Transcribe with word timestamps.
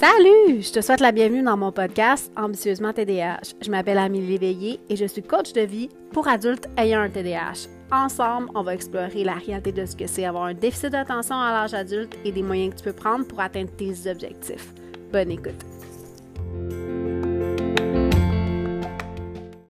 Salut! 0.00 0.62
Je 0.62 0.72
te 0.72 0.80
souhaite 0.80 1.00
la 1.00 1.12
bienvenue 1.12 1.42
dans 1.42 1.58
mon 1.58 1.72
podcast 1.72 2.32
Ambitieusement 2.34 2.94
TDAH. 2.94 3.52
Je 3.60 3.70
m'appelle 3.70 3.98
Amélie 3.98 4.28
Léveillé 4.28 4.80
et 4.88 4.96
je 4.96 5.04
suis 5.04 5.22
coach 5.22 5.52
de 5.52 5.60
vie 5.60 5.90
pour 6.10 6.26
adultes 6.26 6.70
ayant 6.78 7.02
un 7.02 7.10
TDAH. 7.10 7.68
Ensemble, 7.92 8.48
on 8.54 8.62
va 8.62 8.72
explorer 8.72 9.24
la 9.24 9.34
réalité 9.34 9.72
de 9.72 9.84
ce 9.84 9.94
que 9.94 10.06
c'est 10.06 10.24
avoir 10.24 10.44
un 10.44 10.54
déficit 10.54 10.88
d'attention 10.88 11.38
à 11.38 11.52
l'âge 11.52 11.74
adulte 11.74 12.16
et 12.24 12.32
des 12.32 12.42
moyens 12.42 12.72
que 12.72 12.78
tu 12.78 12.84
peux 12.84 12.94
prendre 12.94 13.26
pour 13.26 13.40
atteindre 13.40 13.70
tes 13.76 14.10
objectifs. 14.10 14.72
Bonne 15.12 15.32
écoute! 15.32 15.66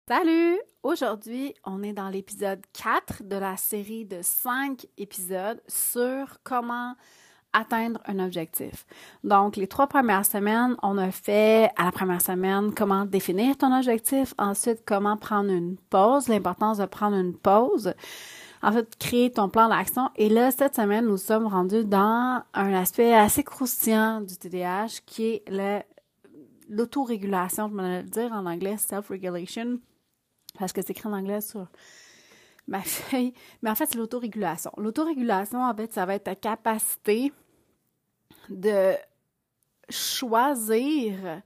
Salut! 0.09 0.59
Aujourd'hui, 0.84 1.54
on 1.64 1.82
est 1.84 1.94
dans 1.94 2.09
l'épisode 2.09 2.59
4 2.73 3.23
de 3.23 3.38
la 3.38 3.55
série 3.55 4.04
de 4.04 4.20
5 4.21 4.88
épisodes 4.98 5.62
sur 5.70 6.39
comment 6.44 6.96
atteindre 7.54 7.99
un 8.05 8.20
objectif. 8.20 8.85
Donc, 9.23 9.55
les 9.55 9.67
trois 9.67 9.88
premières 9.88 10.26
semaines, 10.26 10.76
on 10.84 10.98
a 10.98 11.12
fait 11.12 11.72
à 11.76 11.85
la 11.85 11.91
première 11.91 12.22
semaine 12.22 12.73
comment 12.73 13.05
définir 13.05 13.58
ton 13.58 13.76
objectif, 13.76 14.34
ensuite 14.38 14.84
comment 14.85 15.17
prendre 15.17 15.52
une 15.52 15.77
pause, 15.89 16.27
l'importance 16.27 16.77
de 16.77 16.86
prendre 16.86 17.17
une 17.17 17.36
pause, 17.36 17.94
en 18.62 18.72
fait, 18.72 18.98
créer 18.98 19.31
ton 19.31 19.49
plan 19.49 19.70
d'action. 19.70 20.09
Et 20.16 20.30
là, 20.30 20.52
cette 20.52 20.75
semaine, 20.75 21.05
nous 21.05 21.17
sommes 21.17 21.48
rendus 21.48 21.86
dans 21.86 22.44
un 22.53 22.73
aspect 22.73 23.13
assez 23.13 23.44
croustillant 23.44 24.22
du 24.22 24.36
TDAH 24.38 25.02
qui 25.05 25.25
est 25.25 25.44
l'autorégulation, 26.70 27.70
je 27.70 27.75
vais 27.75 28.02
le 28.02 28.09
dire 28.09 28.31
en 28.34 28.45
anglais, 28.45 28.77
self-regulation, 28.77 29.80
parce 30.59 30.73
que 30.73 30.81
c'est 30.81 30.91
écrit 30.91 31.08
en 31.08 31.14
anglais 31.14 31.41
sur 31.41 31.67
ma 32.67 32.81
feuille. 32.84 33.34
Mais 33.62 33.70
en 33.70 33.76
fait, 33.76 33.88
c'est 33.88 33.98
l'autorégulation. 33.98 34.71
L'autorégulation, 34.77 35.63
en 35.63 35.75
fait, 35.75 35.94
ça 35.94 36.05
va 36.05 36.16
être 36.16 36.25
ta 36.25 36.35
capacité 36.35 37.31
de 38.49 38.94
choisir 39.89 41.42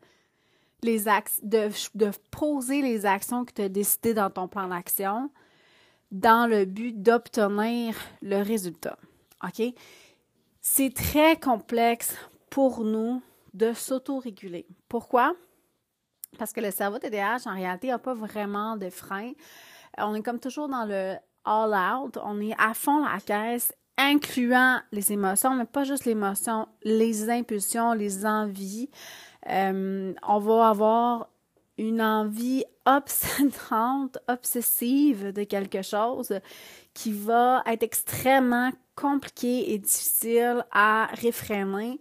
les 0.83 0.99
de, 1.43 1.69
de 1.95 2.11
poser 2.31 2.81
les 2.81 3.05
actions 3.05 3.45
que 3.45 3.53
tu 3.53 3.61
as 3.61 3.69
décidées 3.69 4.13
dans 4.15 4.29
ton 4.29 4.47
plan 4.47 4.67
d'action 4.67 5.29
dans 6.11 6.49
le 6.49 6.65
but 6.65 7.01
d'obtenir 7.01 7.95
le 8.21 8.41
résultat. 8.41 8.97
OK? 9.43 9.61
C'est 10.59 10.93
très 10.93 11.39
complexe 11.39 12.15
pour 12.49 12.83
nous 12.83 13.21
de 13.53 13.73
s'autoréguler. 13.73 14.65
Pourquoi? 14.89 15.33
Parce 16.37 16.53
que 16.53 16.61
le 16.61 16.71
cerveau 16.71 16.99
TDAH, 16.99 17.41
en 17.45 17.55
réalité, 17.55 17.87
n'a 17.87 17.99
pas 17.99 18.13
vraiment 18.13 18.77
de 18.77 18.89
frein. 18.89 19.31
On 19.97 20.15
est 20.15 20.21
comme 20.21 20.39
toujours 20.39 20.69
dans 20.69 20.85
le 20.85 21.15
all 21.45 21.73
out. 21.73 22.17
On 22.23 22.39
est 22.41 22.55
à 22.57 22.73
fond 22.73 23.03
la 23.03 23.19
caisse 23.19 23.73
incluant 23.97 24.79
les 24.91 25.11
émotions, 25.11 25.53
mais 25.53 25.65
pas 25.65 25.83
juste 25.83 26.05
l'émotion, 26.05 26.67
les 26.83 27.29
impulsions, 27.29 27.93
les 27.93 28.25
envies. 28.25 28.89
Euh, 29.49 30.13
on 30.27 30.39
va 30.39 30.69
avoir 30.69 31.29
une 31.77 32.01
envie 32.01 32.63
obsédante, 32.85 34.17
obsessive 34.27 35.33
de 35.33 35.43
quelque 35.43 35.81
chose 35.81 36.39
qui 36.93 37.11
va 37.11 37.63
être 37.65 37.83
extrêmement 37.83 38.71
compliqué 38.95 39.73
et 39.73 39.77
difficile 39.77 40.65
à 40.71 41.07
réfréner 41.13 41.99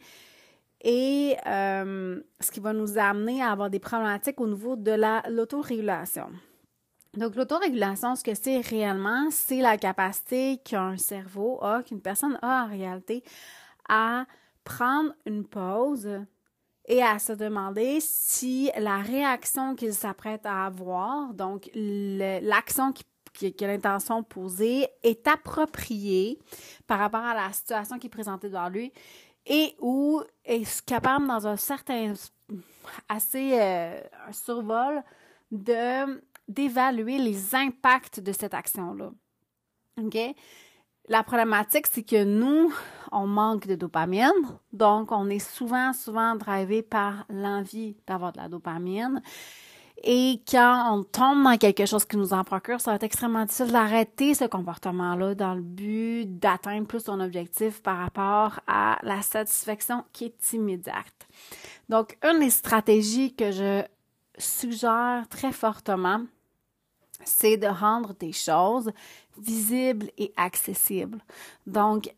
et 0.83 1.37
euh, 1.47 2.21
ce 2.41 2.51
qui 2.51 2.61
va 2.61 2.73
nous 2.73 2.99
amener 2.99 3.43
à 3.43 3.53
avoir 3.53 3.71
des 3.71 3.79
problématiques 3.79 4.41
au 4.41 4.47
niveau 4.47 4.77
de 4.77 4.93
l'autorégulation. 5.31 6.31
Donc, 7.17 7.35
l'autorégulation, 7.35 8.15
ce 8.15 8.23
que 8.23 8.35
c'est 8.35 8.61
réellement, 8.61 9.31
c'est 9.31 9.61
la 9.61 9.77
capacité 9.77 10.59
qu'un 10.65 10.97
cerveau 10.97 11.59
a, 11.63 11.83
qu'une 11.83 12.01
personne 12.01 12.39
a 12.41 12.65
en 12.65 12.69
réalité, 12.69 13.25
à 13.89 14.27
prendre 14.63 15.13
une 15.27 15.45
pause 15.45 16.09
et 16.87 17.03
à 17.03 17.19
se 17.19 17.33
demander 17.33 17.99
si 18.01 18.71
la 18.79 18.99
réaction 18.99 19.75
qu'il 19.75 19.93
s'apprête 19.93 20.47
à 20.47 20.67
avoir, 20.67 21.35
donc 21.35 21.69
l'action 21.75 22.93
qui, 22.93 23.55
a 23.61 23.67
l'intention 23.67 24.23
posée, 24.23 24.89
est 25.03 25.27
appropriée 25.27 26.39
par 26.87 27.01
rapport 27.01 27.25
à 27.25 27.35
la 27.35 27.53
situation 27.53 27.99
qui 27.99 28.07
est 28.07 28.11
présentée 28.11 28.49
devant 28.49 28.69
lui 28.69 28.93
et 29.47 29.75
ou 29.81 30.23
est 30.45 30.85
capable 30.85 31.27
dans 31.27 31.47
un 31.47 31.57
certain 31.57 32.13
assez 33.09 33.53
euh, 33.55 34.01
un 34.29 34.33
survol 34.33 35.03
de 35.51 36.21
d'évaluer 36.51 37.19
les 37.19 37.55
impacts 37.55 38.21
de 38.21 38.33
cette 38.33 38.55
action-là. 38.55 39.11
OK? 39.99 40.19
La 41.09 41.23
problématique, 41.23 41.87
c'est 41.91 42.03
que 42.03 42.23
nous, 42.23 42.73
on 43.11 43.27
manque 43.27 43.67
de 43.67 43.75
dopamine, 43.75 44.31
donc 44.73 45.11
on 45.11 45.29
est 45.29 45.41
souvent, 45.41 45.93
souvent 45.93 46.37
drivé 46.37 46.83
par 46.83 47.25
l'envie 47.29 47.97
d'avoir 48.07 48.33
de 48.33 48.39
la 48.39 48.49
dopamine. 48.49 49.23
Et 50.03 50.43
quand 50.49 50.95
on 50.95 51.03
tombe 51.03 51.43
dans 51.43 51.59
quelque 51.59 51.85
chose 51.85 52.05
qui 52.05 52.17
nous 52.17 52.33
en 52.33 52.43
procure, 52.43 52.81
ça 52.81 52.93
va 52.93 52.95
être 52.95 53.03
extrêmement 53.03 53.45
difficile 53.45 53.73
d'arrêter 53.73 54.35
ce 54.35 54.45
comportement-là 54.45 55.35
dans 55.35 55.55
le 55.55 55.61
but 55.61 56.39
d'atteindre 56.39 56.87
plus 56.87 57.05
son 57.05 57.21
objectif 57.21 57.83
par 57.83 57.99
rapport 57.99 58.61
à 58.67 58.99
la 59.03 59.21
satisfaction 59.21 60.05
qui 60.13 60.27
est 60.27 60.53
immédiate. 60.53 61.29
Donc, 61.89 62.17
une 62.23 62.41
des 62.41 62.51
stratégies 62.51 63.35
que 63.35 63.51
je 63.51 63.83
suggère 64.39 65.27
très 65.29 65.53
fortement, 65.53 66.23
c'est 67.25 67.57
de 67.57 67.67
rendre 67.67 68.15
tes 68.15 68.33
choses 68.33 68.91
visibles 69.39 70.11
et 70.19 70.33
accessibles. 70.37 71.21
Donc, 71.67 72.15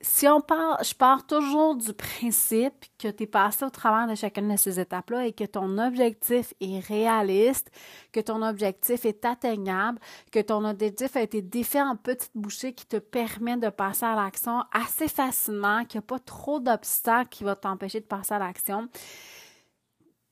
si 0.00 0.28
on 0.28 0.40
part, 0.40 0.82
je 0.84 0.94
pars 0.94 1.26
toujours 1.26 1.74
du 1.74 1.92
principe 1.92 2.84
que 2.98 3.08
tu 3.08 3.24
es 3.24 3.26
passé 3.26 3.64
au 3.64 3.70
travers 3.70 4.06
de 4.06 4.14
chacune 4.14 4.48
de 4.48 4.56
ces 4.56 4.78
étapes-là 4.78 5.26
et 5.26 5.32
que 5.32 5.44
ton 5.44 5.76
objectif 5.78 6.54
est 6.60 6.78
réaliste, 6.78 7.70
que 8.12 8.20
ton 8.20 8.42
objectif 8.42 9.04
est 9.04 9.24
atteignable, 9.24 9.98
que 10.30 10.38
ton 10.38 10.64
objectif 10.64 11.16
a 11.16 11.22
été 11.22 11.42
défait 11.42 11.82
en 11.82 11.96
petites 11.96 12.36
bouchées 12.36 12.74
qui 12.74 12.86
te 12.86 12.98
permet 12.98 13.56
de 13.56 13.70
passer 13.70 14.06
à 14.06 14.14
l'action 14.14 14.62
assez 14.72 15.08
facilement, 15.08 15.84
qu'il 15.84 15.98
n'y 15.98 16.04
a 16.04 16.06
pas 16.06 16.20
trop 16.20 16.60
d'obstacles 16.60 17.30
qui 17.30 17.42
vont 17.42 17.56
t'empêcher 17.56 18.00
de 18.00 18.06
passer 18.06 18.34
à 18.34 18.38
l'action. 18.38 18.88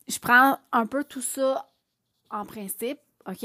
Je 0.06 0.18
prends 0.20 0.58
un 0.70 0.86
peu 0.86 1.02
tout 1.02 1.22
ça 1.22 1.68
en 2.30 2.44
principe, 2.44 3.00
OK? 3.28 3.44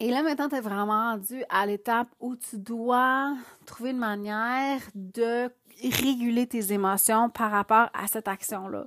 Et 0.00 0.10
là, 0.10 0.22
maintenant, 0.22 0.48
tu 0.48 0.54
es 0.54 0.60
vraiment 0.60 1.10
rendu 1.12 1.42
à 1.48 1.66
l'étape 1.66 2.08
où 2.20 2.36
tu 2.36 2.56
dois 2.56 3.34
trouver 3.66 3.90
une 3.90 3.98
manière 3.98 4.80
de 4.94 5.50
réguler 5.82 6.46
tes 6.46 6.72
émotions 6.72 7.30
par 7.30 7.50
rapport 7.50 7.88
à 7.94 8.06
cette 8.06 8.28
action-là. 8.28 8.86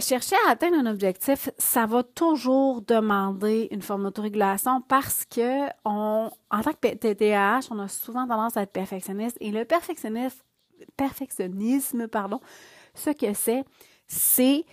Chercher 0.00 0.34
à 0.46 0.52
atteindre 0.52 0.76
un 0.78 0.86
objectif, 0.86 1.50
ça 1.56 1.86
va 1.86 2.02
toujours 2.02 2.82
demander 2.82 3.68
une 3.70 3.82
forme 3.82 4.04
d'autorégulation 4.04 4.80
parce 4.80 5.24
que 5.24 5.68
on, 5.84 6.30
en 6.50 6.62
tant 6.62 6.72
que 6.72 6.94
TDAH, 6.94 7.68
on 7.70 7.78
a 7.78 7.86
souvent 7.86 8.26
tendance 8.26 8.56
à 8.56 8.62
être 8.62 8.72
perfectionniste 8.72 9.36
et 9.40 9.52
le 9.52 9.64
perfectionnisme, 9.64 10.40
perfectionnisme, 10.96 12.08
pardon, 12.08 12.40
ce 12.94 13.10
que 13.10 13.34
c'est, 13.34 13.64
c'est 14.08 14.64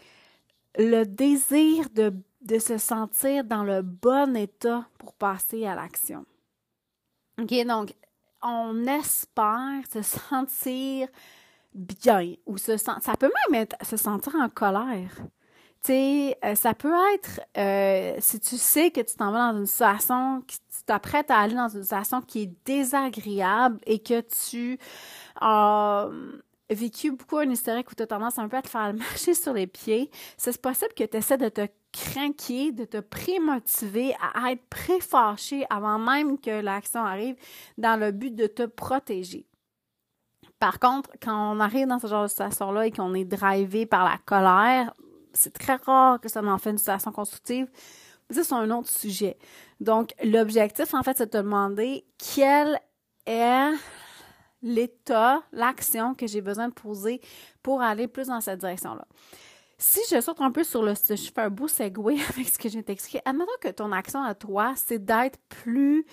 le 0.77 1.03
désir 1.03 1.89
de 1.93 2.13
de 2.41 2.59
se 2.59 2.77
sentir 2.77 3.43
dans 3.43 3.63
le 3.63 3.81
bon 3.81 4.35
état 4.35 4.87
pour 4.97 5.13
passer 5.13 5.65
à 5.65 5.75
l'action. 5.75 6.25
OK, 7.39 7.65
donc 7.65 7.93
on 8.41 8.85
espère 8.87 9.81
se 9.91 10.01
sentir 10.01 11.07
bien 11.73 12.33
ou 12.45 12.57
se 12.57 12.77
sentir, 12.77 13.03
ça 13.03 13.15
peut 13.15 13.31
même 13.49 13.61
être 13.61 13.75
se 13.85 13.97
sentir 13.97 14.35
en 14.35 14.49
colère. 14.49 15.11
Tu 15.83 15.93
sais, 15.93 16.37
euh, 16.43 16.55
ça 16.55 16.73
peut 16.73 16.93
être 17.13 17.39
euh, 17.57 18.17
si 18.19 18.39
tu 18.39 18.57
sais 18.57 18.91
que 18.91 18.99
tu 18.99 19.15
t'en 19.15 19.31
vas 19.31 19.53
dans 19.53 19.59
une 19.59 19.65
situation, 19.65 20.41
que 20.41 20.51
tu 20.51 20.83
t'apprêtes 20.85 21.31
à 21.31 21.39
aller 21.39 21.55
dans 21.55 21.69
une 21.69 21.83
situation 21.83 22.21
qui 22.21 22.41
est 22.43 22.53
désagréable 22.65 23.79
et 23.85 23.99
que 23.99 24.19
tu 24.21 24.77
as 25.39 26.09
vécu 26.69 27.11
beaucoup 27.11 27.37
un 27.37 27.49
hystérique 27.49 27.91
où 27.91 27.95
tu 27.95 28.03
as 28.03 28.07
tendance 28.07 28.37
un 28.37 28.49
peu 28.49 28.57
à 28.57 28.61
te 28.61 28.67
faire 28.67 28.93
marcher 28.97 29.33
sur 29.33 29.53
les 29.53 29.67
pieds, 29.67 30.11
c'est 30.37 30.59
possible 30.61 30.93
que 30.93 31.05
tu 31.05 31.17
essaies 31.17 31.37
de 31.37 31.49
te 31.49 31.67
de 31.93 32.85
te 32.85 32.99
prémotiver 32.99 34.15
à 34.33 34.51
être 34.51 34.65
préfâché 34.69 35.65
avant 35.69 35.99
même 35.99 36.39
que 36.39 36.61
l'action 36.61 37.03
arrive 37.03 37.35
dans 37.77 37.99
le 37.99 38.11
but 38.11 38.35
de 38.35 38.47
te 38.47 38.65
protéger. 38.65 39.45
Par 40.59 40.79
contre, 40.79 41.09
quand 41.21 41.55
on 41.55 41.59
arrive 41.59 41.87
dans 41.87 41.99
ce 41.99 42.07
genre 42.07 42.23
de 42.23 42.27
situation-là 42.27 42.87
et 42.87 42.91
qu'on 42.91 43.13
est 43.13 43.25
drivé 43.25 43.85
par 43.85 44.03
la 44.03 44.17
colère, 44.25 44.93
c'est 45.33 45.53
très 45.53 45.75
rare 45.75 46.19
que 46.19 46.29
ça 46.29 46.43
en 46.43 46.57
fait 46.57 46.71
une 46.71 46.77
situation 46.77 47.11
constructive. 47.11 47.67
Ça, 48.29 48.43
c'est 48.43 48.53
un 48.53 48.69
autre 48.71 48.89
sujet. 48.89 49.37
Donc, 49.79 50.13
l'objectif, 50.23 50.93
en 50.93 51.01
fait, 51.01 51.17
c'est 51.17 51.25
de 51.25 51.31
te 51.31 51.37
demander 51.37 52.05
quel 52.17 52.79
est 53.25 53.71
l'état, 54.61 55.41
l'action 55.51 56.13
que 56.13 56.27
j'ai 56.27 56.41
besoin 56.41 56.67
de 56.67 56.73
poser 56.73 57.21
pour 57.63 57.81
aller 57.81 58.07
plus 58.07 58.27
dans 58.27 58.41
cette 58.41 58.59
direction-là. 58.59 59.07
Si 59.81 60.01
je 60.11 60.19
saute 60.19 60.41
un 60.41 60.51
peu 60.51 60.65
sur 60.65 60.83
le, 60.83 60.93
je 60.93 61.15
fais 61.15 61.41
un 61.41 61.49
beau 61.49 61.69
segway 61.69 62.17
avec 62.29 62.49
ce 62.49 62.57
que 62.59 62.67
je 62.67 62.73
viens 62.73 62.81
t'expliquer, 62.81 63.21
admettons 63.23 63.51
que 63.61 63.69
ton 63.69 63.93
action 63.93 64.21
à 64.21 64.35
toi, 64.35 64.73
c'est 64.75 65.03
d'être 65.03 65.39
plus 65.47 66.05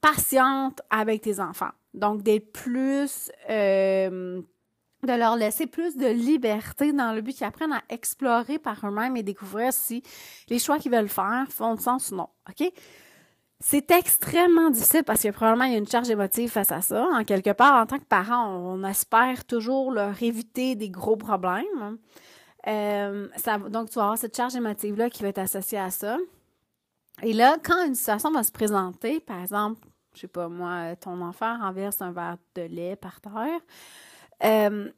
patiente 0.00 0.80
avec 0.90 1.22
tes 1.22 1.38
enfants. 1.38 1.70
Donc, 1.94 2.22
d'être 2.22 2.52
plus, 2.52 3.30
euh, 3.48 4.42
de 5.04 5.12
leur 5.12 5.36
laisser 5.36 5.68
plus 5.68 5.96
de 5.96 6.08
liberté 6.08 6.92
dans 6.92 7.12
le 7.12 7.20
but 7.20 7.34
qu'ils 7.34 7.46
apprennent 7.46 7.72
à 7.72 7.82
explorer 7.90 8.58
par 8.58 8.84
eux-mêmes 8.84 9.16
et 9.16 9.22
découvrir 9.22 9.72
si 9.72 10.02
les 10.48 10.58
choix 10.58 10.80
qu'ils 10.80 10.90
veulent 10.90 11.08
faire 11.08 11.46
font 11.48 11.76
du 11.76 11.82
sens 11.82 12.10
ou 12.10 12.16
non. 12.16 12.28
OK? 12.48 12.72
C'est 13.60 13.92
extrêmement 13.92 14.70
difficile 14.70 15.04
parce 15.04 15.22
que 15.22 15.28
probablement 15.28 15.66
il 15.66 15.72
y 15.72 15.74
a 15.76 15.78
une 15.78 15.86
charge 15.86 16.10
émotive 16.10 16.50
face 16.50 16.72
à 16.72 16.82
ça. 16.82 17.06
En 17.12 17.22
quelque 17.22 17.50
part, 17.50 17.80
en 17.80 17.86
tant 17.86 18.00
que 18.00 18.04
parent, 18.04 18.48
on 18.48 18.82
espère 18.82 19.44
toujours 19.44 19.92
leur 19.92 20.20
éviter 20.20 20.74
des 20.74 20.90
gros 20.90 21.16
problèmes. 21.16 21.98
Euh, 22.66 23.28
donc, 23.70 23.90
tu 23.90 23.96
vas 23.96 24.02
avoir 24.02 24.18
cette 24.18 24.36
charge 24.36 24.54
émotive-là 24.54 25.10
qui 25.10 25.22
va 25.22 25.28
être 25.28 25.38
associée 25.38 25.78
à 25.78 25.90
ça. 25.90 26.18
Et 27.22 27.32
là, 27.32 27.56
quand 27.62 27.86
une 27.86 27.94
situation 27.94 28.30
va 28.30 28.42
se 28.42 28.52
présenter, 28.52 29.20
par 29.20 29.40
exemple, 29.40 29.80
je 30.14 30.20
sais 30.20 30.28
pas 30.28 30.48
moi, 30.48 30.96
ton 30.96 31.20
enfant 31.22 31.58
renverse 31.58 32.00
un 32.00 32.12
verre 32.12 32.36
de 32.54 32.62
lait 32.62 32.96
par 32.96 33.20
terre, 33.20 33.60
euh, 34.44 34.90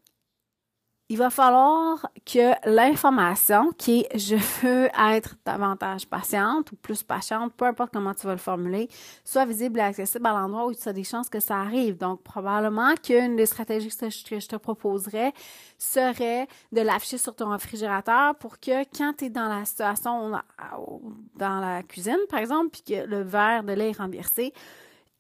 il 1.15 1.19
va 1.19 1.31
falloir 1.31 2.11
que 2.27 2.69
l'information 2.69 3.71
qui 3.79 4.01
est 4.01 4.19
je 4.19 4.35
veux 4.35 4.89
être 5.13 5.37
davantage 5.47 6.09
patiente 6.09 6.73
ou 6.73 6.75
plus 6.75 7.05
patiente, 7.05 7.53
peu 7.57 7.67
importe 7.67 7.93
comment 7.93 8.15
tu 8.15 8.27
vas 8.27 8.33
le 8.33 8.39
formuler, 8.39 8.89
soit 9.25 9.45
visible 9.45 9.79
et 9.79 9.83
accessible 9.83 10.27
à 10.27 10.33
l'endroit 10.33 10.67
où 10.67 10.75
tu 10.75 10.89
as 10.89 10.93
des 10.93 11.05
chances 11.05 11.29
que 11.29 11.39
ça 11.39 11.59
arrive. 11.61 11.99
Donc, 11.99 12.25
probablement 12.25 12.97
qu'une 12.97 13.37
des 13.37 13.47
stratégies 13.47 13.91
que 13.97 14.41
je 14.41 14.49
te 14.49 14.57
proposerais 14.57 15.33
serait 15.79 16.49
de 16.73 16.81
l'afficher 16.81 17.19
sur 17.19 17.37
ton 17.37 17.51
réfrigérateur 17.51 18.35
pour 18.35 18.59
que 18.59 18.83
quand 18.99 19.13
tu 19.17 19.27
es 19.27 19.31
dans 19.31 19.49
la 19.49 19.65
situation, 19.65 20.33
dans 21.37 21.61
la 21.61 21.85
cuisine, 21.85 22.19
par 22.29 22.41
exemple, 22.41 22.71
puis 22.71 22.83
que 22.83 23.07
le 23.07 23.23
verre 23.23 23.63
de 23.63 23.73
lait 23.73 23.91
est 23.91 23.99
renversé, 23.99 24.53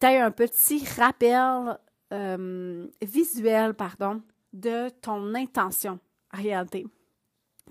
tu 0.00 0.06
aies 0.08 0.18
un 0.18 0.32
petit 0.32 0.84
rappel 0.98 1.78
euh, 2.12 2.88
visuel, 3.00 3.74
pardon, 3.74 4.20
de 4.54 4.88
ton 4.88 5.34
intention 5.34 5.98
en 6.32 6.42
réalité. 6.42 6.86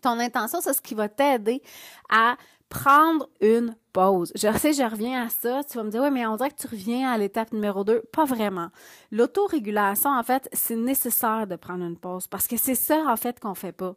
Ton 0.01 0.19
intention, 0.19 0.61
c'est 0.61 0.73
ce 0.73 0.81
qui 0.81 0.95
va 0.95 1.09
t'aider 1.09 1.61
à 2.09 2.35
prendre 2.69 3.29
une 3.39 3.75
pause. 3.93 4.31
Je 4.35 4.51
sais, 4.57 4.73
je 4.73 4.83
reviens 4.83 5.25
à 5.25 5.29
ça. 5.29 5.63
Tu 5.63 5.77
vas 5.77 5.83
me 5.83 5.91
dire, 5.91 6.01
oui, 6.01 6.09
mais 6.11 6.25
on 6.25 6.35
dirait 6.35 6.49
que 6.49 6.61
tu 6.61 6.67
reviens 6.67 7.11
à 7.11 7.17
l'étape 7.17 7.53
numéro 7.53 7.83
2. 7.83 8.01
Pas 8.11 8.25
vraiment. 8.25 8.69
L'autorégulation, 9.11 10.09
en 10.09 10.23
fait, 10.23 10.49
c'est 10.51 10.75
nécessaire 10.75 11.47
de 11.47 11.55
prendre 11.55 11.85
une 11.85 11.97
pause 11.97 12.27
parce 12.27 12.47
que 12.47 12.57
c'est 12.57 12.75
ça, 12.75 13.05
en 13.07 13.15
fait, 13.15 13.39
qu'on 13.39 13.53
fait 13.53 13.71
pas. 13.71 13.95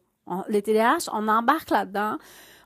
les 0.49 0.63
TDAH, 0.63 1.11
on 1.13 1.27
embarque 1.29 1.71
là-dedans 1.71 2.19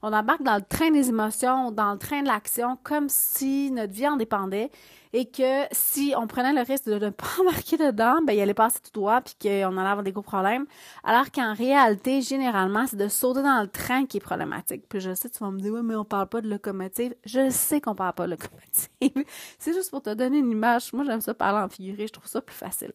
on 0.02 0.12
embarque 0.12 0.42
dans 0.42 0.56
le 0.56 0.62
train 0.62 0.90
des 0.90 1.08
émotions, 1.08 1.70
dans 1.70 1.92
le 1.92 1.98
train 1.98 2.22
de 2.22 2.26
l'action, 2.26 2.78
comme 2.82 3.08
si 3.08 3.70
notre 3.70 3.92
vie 3.92 4.08
en 4.08 4.16
dépendait 4.16 4.70
et 5.12 5.26
que 5.26 5.64
si 5.72 6.14
on 6.16 6.26
prenait 6.26 6.52
le 6.52 6.60
risque 6.60 6.86
de 6.86 6.94
ne 6.94 7.10
pas 7.10 7.26
embarquer 7.40 7.76
dedans, 7.76 8.20
ben, 8.24 8.32
il 8.32 8.40
allait 8.40 8.54
passer 8.54 8.78
tout 8.80 8.92
droit 8.92 9.20
puis 9.20 9.34
qu'on 9.40 9.76
allait 9.76 9.88
avoir 9.88 10.02
des 10.02 10.12
gros 10.12 10.22
problèmes. 10.22 10.66
Alors 11.02 11.30
qu'en 11.32 11.54
réalité, 11.54 12.22
généralement, 12.22 12.86
c'est 12.86 12.96
de 12.96 13.08
sauter 13.08 13.42
dans 13.42 13.60
le 13.60 13.68
train 13.68 14.06
qui 14.06 14.18
est 14.18 14.20
problématique. 14.20 14.84
Puis 14.88 15.00
je 15.00 15.14
sais, 15.14 15.28
tu 15.28 15.38
vas 15.40 15.50
me 15.50 15.60
dire, 15.60 15.72
oui, 15.72 15.80
mais 15.82 15.96
on 15.96 16.04
parle 16.04 16.28
pas 16.28 16.40
de 16.40 16.48
locomotive. 16.48 17.14
Je 17.24 17.50
sais 17.50 17.80
qu'on 17.80 17.94
parle 17.94 18.14
pas 18.14 18.26
de 18.26 18.32
locomotive. 18.32 19.24
c'est 19.58 19.72
juste 19.72 19.90
pour 19.90 20.02
te 20.02 20.14
donner 20.14 20.38
une 20.38 20.50
image. 20.50 20.92
Moi, 20.92 21.04
j'aime 21.04 21.20
ça 21.20 21.34
parler 21.34 21.64
en 21.64 21.68
figuré. 21.68 22.06
Je 22.06 22.12
trouve 22.12 22.28
ça 22.28 22.40
plus 22.40 22.56
facile. 22.56 22.92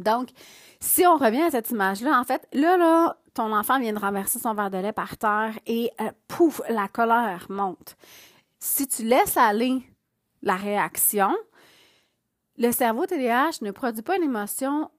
Donc, 0.00 0.30
si 0.80 1.06
on 1.06 1.16
revient 1.16 1.42
à 1.42 1.50
cette 1.50 1.70
image-là, 1.70 2.18
en 2.18 2.24
fait, 2.24 2.46
là, 2.52 2.76
là, 2.76 3.16
ton 3.34 3.52
enfant 3.52 3.78
vient 3.78 3.92
de 3.92 3.98
renverser 3.98 4.38
son 4.38 4.54
verre 4.54 4.70
de 4.70 4.78
lait 4.78 4.92
par 4.92 5.16
terre 5.16 5.58
et 5.66 5.90
euh, 6.00 6.10
pouf, 6.28 6.60
la 6.68 6.88
colère 6.88 7.46
monte. 7.48 7.96
Si 8.58 8.88
tu 8.88 9.04
laisses 9.04 9.36
aller 9.36 9.82
la 10.42 10.56
réaction, 10.56 11.34
le 12.56 12.72
cerveau 12.72 13.06
TDAH 13.06 13.58
ne 13.62 13.70
produit 13.70 14.02
pas 14.02 14.16
une 14.16 14.24
émotion 14.24 14.90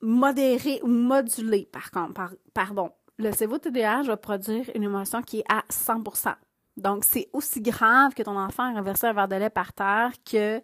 modérée 0.00 0.80
ou 0.82 0.88
modulée, 0.88 1.68
par 1.70 1.90
contre. 1.90 2.36
pardon. 2.54 2.90
Le 3.18 3.30
cerveau 3.32 3.58
TDAH 3.58 4.04
va 4.04 4.16
produire 4.16 4.70
une 4.74 4.82
émotion 4.82 5.22
qui 5.22 5.40
est 5.40 5.52
à 5.52 5.62
100% 5.70 6.34
Donc, 6.78 7.04
c'est 7.04 7.28
aussi 7.32 7.60
grave 7.60 8.14
que 8.14 8.22
ton 8.22 8.36
enfant 8.38 8.64
a 8.64 8.72
renversé 8.72 9.06
un 9.06 9.12
verre 9.12 9.28
de 9.28 9.36
lait 9.36 9.50
par 9.50 9.72
terre 9.74 10.12
que 10.24 10.62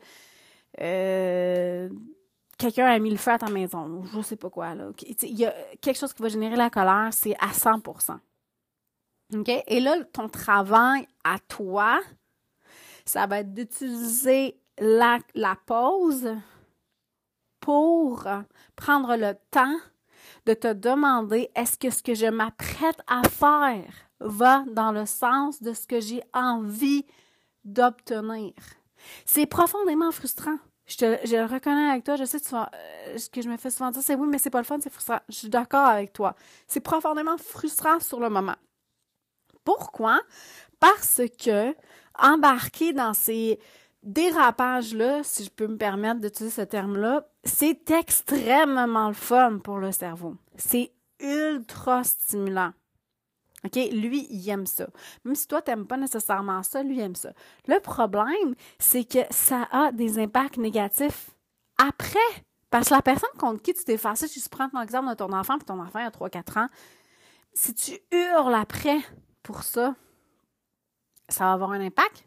euh, 0.81 1.89
quelqu'un 2.59 2.87
a 2.87 2.99
mis 2.99 3.11
le 3.11 3.17
feu 3.17 3.31
à 3.31 3.39
ta 3.39 3.49
maison, 3.49 4.05
je 4.13 4.21
sais 4.21 4.37
pas 4.37 4.51
quoi. 4.51 4.75
Il 5.23 5.39
y 5.39 5.47
a 5.47 5.55
quelque 5.81 5.99
chose 5.99 6.13
qui 6.13 6.23
va 6.23 6.29
générer 6.29 6.57
la 6.57 6.71
colère, 6.71 7.09
c'est 7.13 7.37
à 7.41 7.53
100 7.53 7.83
OK? 9.35 9.49
Et 9.67 9.81
là, 9.81 10.03
ton 10.13 10.29
travail 10.29 11.07
à 11.23 11.39
toi, 11.39 12.01
ça 13.05 13.27
va 13.27 13.41
être 13.41 13.55
d'utiliser 13.55 14.61
la 14.79 15.57
pause 15.67 16.35
pour 17.61 18.27
prendre 18.77 19.17
le 19.17 19.35
temps 19.51 19.77
de 20.47 20.55
te 20.55 20.73
demander 20.73 21.51
est-ce 21.55 21.79
que 21.79 21.91
ce 21.91 22.03
que 22.03 22.15
je 22.15 22.27
m'apprête 22.27 23.01
à 23.07 23.23
faire 23.29 23.93
va 24.21 24.65
dans 24.73 24.93
le 24.93 25.07
sens 25.07 25.63
de 25.63 25.73
ce 25.73 25.87
que 25.87 26.01
j'ai 26.01 26.23
envie 26.33 27.05
d'obtenir? 27.65 28.53
C'est 29.25 29.47
profondément 29.47 30.11
frustrant. 30.11 30.59
Je, 30.89 31.37
le 31.37 31.45
reconnais 31.45 31.91
avec 31.91 32.05
toi. 32.05 32.17
Je 32.17 32.25
sais 32.25 32.41
que 32.41 32.55
euh, 32.55 33.19
ce 33.19 33.29
que 33.29 33.43
je 33.43 33.49
me 33.49 33.57
fais 33.57 33.71
souvent 33.71 33.91
dire, 33.91 34.03
c'est 34.03 34.15
oui, 34.15 34.27
mais 34.29 34.39
c'est 34.39 34.51
pas 34.51 34.59
le 34.59 34.65
fun, 34.65 34.79
c'est 34.83 34.91
frustrant. 34.91 35.21
Je 35.29 35.35
suis 35.35 35.49
d'accord 35.49 35.87
avec 35.87 36.13
toi. 36.13 36.35
C'est 36.67 36.81
profondément 36.81 37.37
frustrant 37.37 38.01
sur 38.01 38.21
le 38.21 38.31
moment. 38.31 38.57
Pourquoi? 39.65 40.21
Parce 40.81 41.21
que 41.39 41.75
embarquer 42.19 42.95
dans 42.95 43.13
ces 43.13 43.61
dérapages-là, 44.03 45.23
si 45.25 45.45
je 45.45 45.51
peux 45.51 45.67
me 45.67 45.77
permettre 45.77 46.21
d'utiliser 46.21 46.63
ce 46.63 46.67
terme-là, 46.67 47.29
c'est 47.45 47.91
extrêmement 47.91 49.09
le 49.09 49.15
fun 49.15 49.59
pour 49.59 49.79
le 49.79 49.93
cerveau. 49.93 50.37
C'est 50.57 50.93
ultra 51.21 52.03
stimulant. 52.05 52.73
OK? 53.65 53.75
Lui, 53.93 54.27
il 54.31 54.49
aime 54.51 54.67
ça. 54.67 54.89
Même 55.25 55.35
si 55.35 55.49
toi, 55.49 55.61
tu 55.61 55.71
n'aimes 55.71 55.87
pas 55.87 55.97
nécessairement 55.97 56.63
ça, 56.63 56.83
lui 56.83 57.01
aime 57.01 57.17
ça. 57.17 57.33
Le 57.67 57.81
problème, 57.81 58.55
c'est 58.79 59.05
que 59.05 59.19
ça 59.31 59.69
a 59.73 59.91
des 59.93 60.19
impacts 60.19 60.59
négatifs 60.59 61.31
après. 61.77 62.19
Parce 62.71 62.91
que 62.91 62.95
la 62.95 63.03
personne 63.03 63.31
contre 63.39 63.63
qui 63.63 63.75
tu 63.75 63.83
t'es 63.83 63.97
fâché, 63.97 64.29
si 64.29 64.43
tu 64.43 64.49
prends 64.49 64.69
ton 64.69 64.81
exemple 64.81 65.09
de 65.09 65.15
ton 65.15 65.33
enfant, 65.33 65.57
puis 65.57 65.65
ton 65.65 65.81
enfant 65.81 65.99
a 65.99 66.11
3-4 66.11 66.59
ans, 66.61 66.69
si 67.53 67.75
tu 67.75 67.99
hurles 68.13 68.55
après 68.55 69.01
pour 69.43 69.63
ça, 69.63 69.97
ça 71.29 71.45
va 71.45 71.53
avoir 71.53 71.73
un 71.73 71.81
impact. 71.81 72.27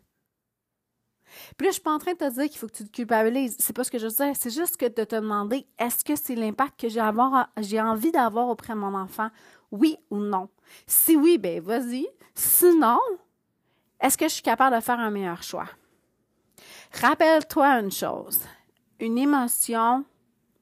Puis 1.55 1.65
là, 1.65 1.69
je 1.69 1.73
suis 1.73 1.81
pas 1.81 1.93
en 1.93 1.99
train 1.99 2.11
de 2.11 2.17
te 2.17 2.29
dire 2.29 2.49
qu'il 2.49 2.57
faut 2.57 2.67
que 2.67 2.73
tu 2.73 2.83
te 2.83 2.91
culpabilises. 2.91 3.55
C'est 3.57 3.71
pas 3.71 3.85
ce 3.85 3.91
que 3.91 3.99
je 3.99 4.07
veux 4.07 4.13
dire. 4.13 4.35
C'est 4.35 4.49
juste 4.49 4.75
que 4.75 4.85
de 4.85 5.03
te 5.05 5.15
demander 5.15 5.65
est-ce 5.79 6.03
que 6.03 6.15
c'est 6.17 6.35
l'impact 6.35 6.77
que 6.77 6.89
j'ai 6.89 7.79
envie 7.79 8.11
d'avoir 8.11 8.49
auprès 8.49 8.73
de 8.73 8.79
mon 8.79 8.93
enfant 8.95 9.29
oui 9.71 9.97
ou 10.09 10.17
non? 10.17 10.49
Si 10.85 11.15
oui, 11.15 11.37
ben 11.37 11.61
vas-y. 11.61 12.07
Sinon, 12.35 12.99
est-ce 13.99 14.17
que 14.17 14.27
je 14.27 14.33
suis 14.33 14.43
capable 14.43 14.75
de 14.75 14.81
faire 14.81 14.99
un 14.99 15.11
meilleur 15.11 15.43
choix? 15.43 15.67
Rappelle-toi 16.93 17.79
une 17.79 17.91
chose. 17.91 18.39
Une 18.99 19.17
émotion 19.17 20.05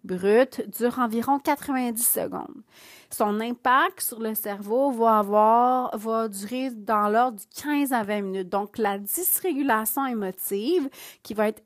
brute 0.04 0.70
dure 0.70 1.00
environ 1.00 1.40
90 1.40 2.02
secondes. 2.02 2.64
Son 3.10 3.40
impact 3.40 4.02
sur 4.02 4.20
le 4.20 4.36
cerveau 4.36 4.92
va 4.92 5.20
avoir, 5.20 6.30
durer 6.30 6.70
dans 6.72 7.10
l'ordre 7.10 7.40
de 7.40 7.62
15 7.62 7.92
à 7.92 8.04
20 8.04 8.22
minutes. 8.22 8.50
Donc, 8.50 8.78
la 8.78 8.98
dysrégulation 8.98 10.06
émotive 10.06 10.90
qui 11.24 11.34
va 11.34 11.50
être 11.50 11.64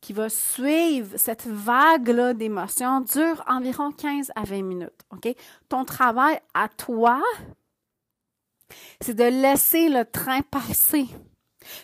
qui 0.00 0.12
va 0.12 0.28
suivre 0.28 1.16
cette 1.16 1.46
vague-là 1.46 2.34
d'émotions 2.34 3.00
dure 3.00 3.42
environ 3.48 3.90
15 3.90 4.32
à 4.34 4.44
20 4.44 4.62
minutes. 4.62 5.06
Ton 5.68 5.84
travail 5.84 6.38
à 6.54 6.68
toi, 6.68 7.20
c'est 9.00 9.14
de 9.14 9.24
laisser 9.24 9.88
le 9.88 10.04
train 10.04 10.42
passer. 10.42 11.06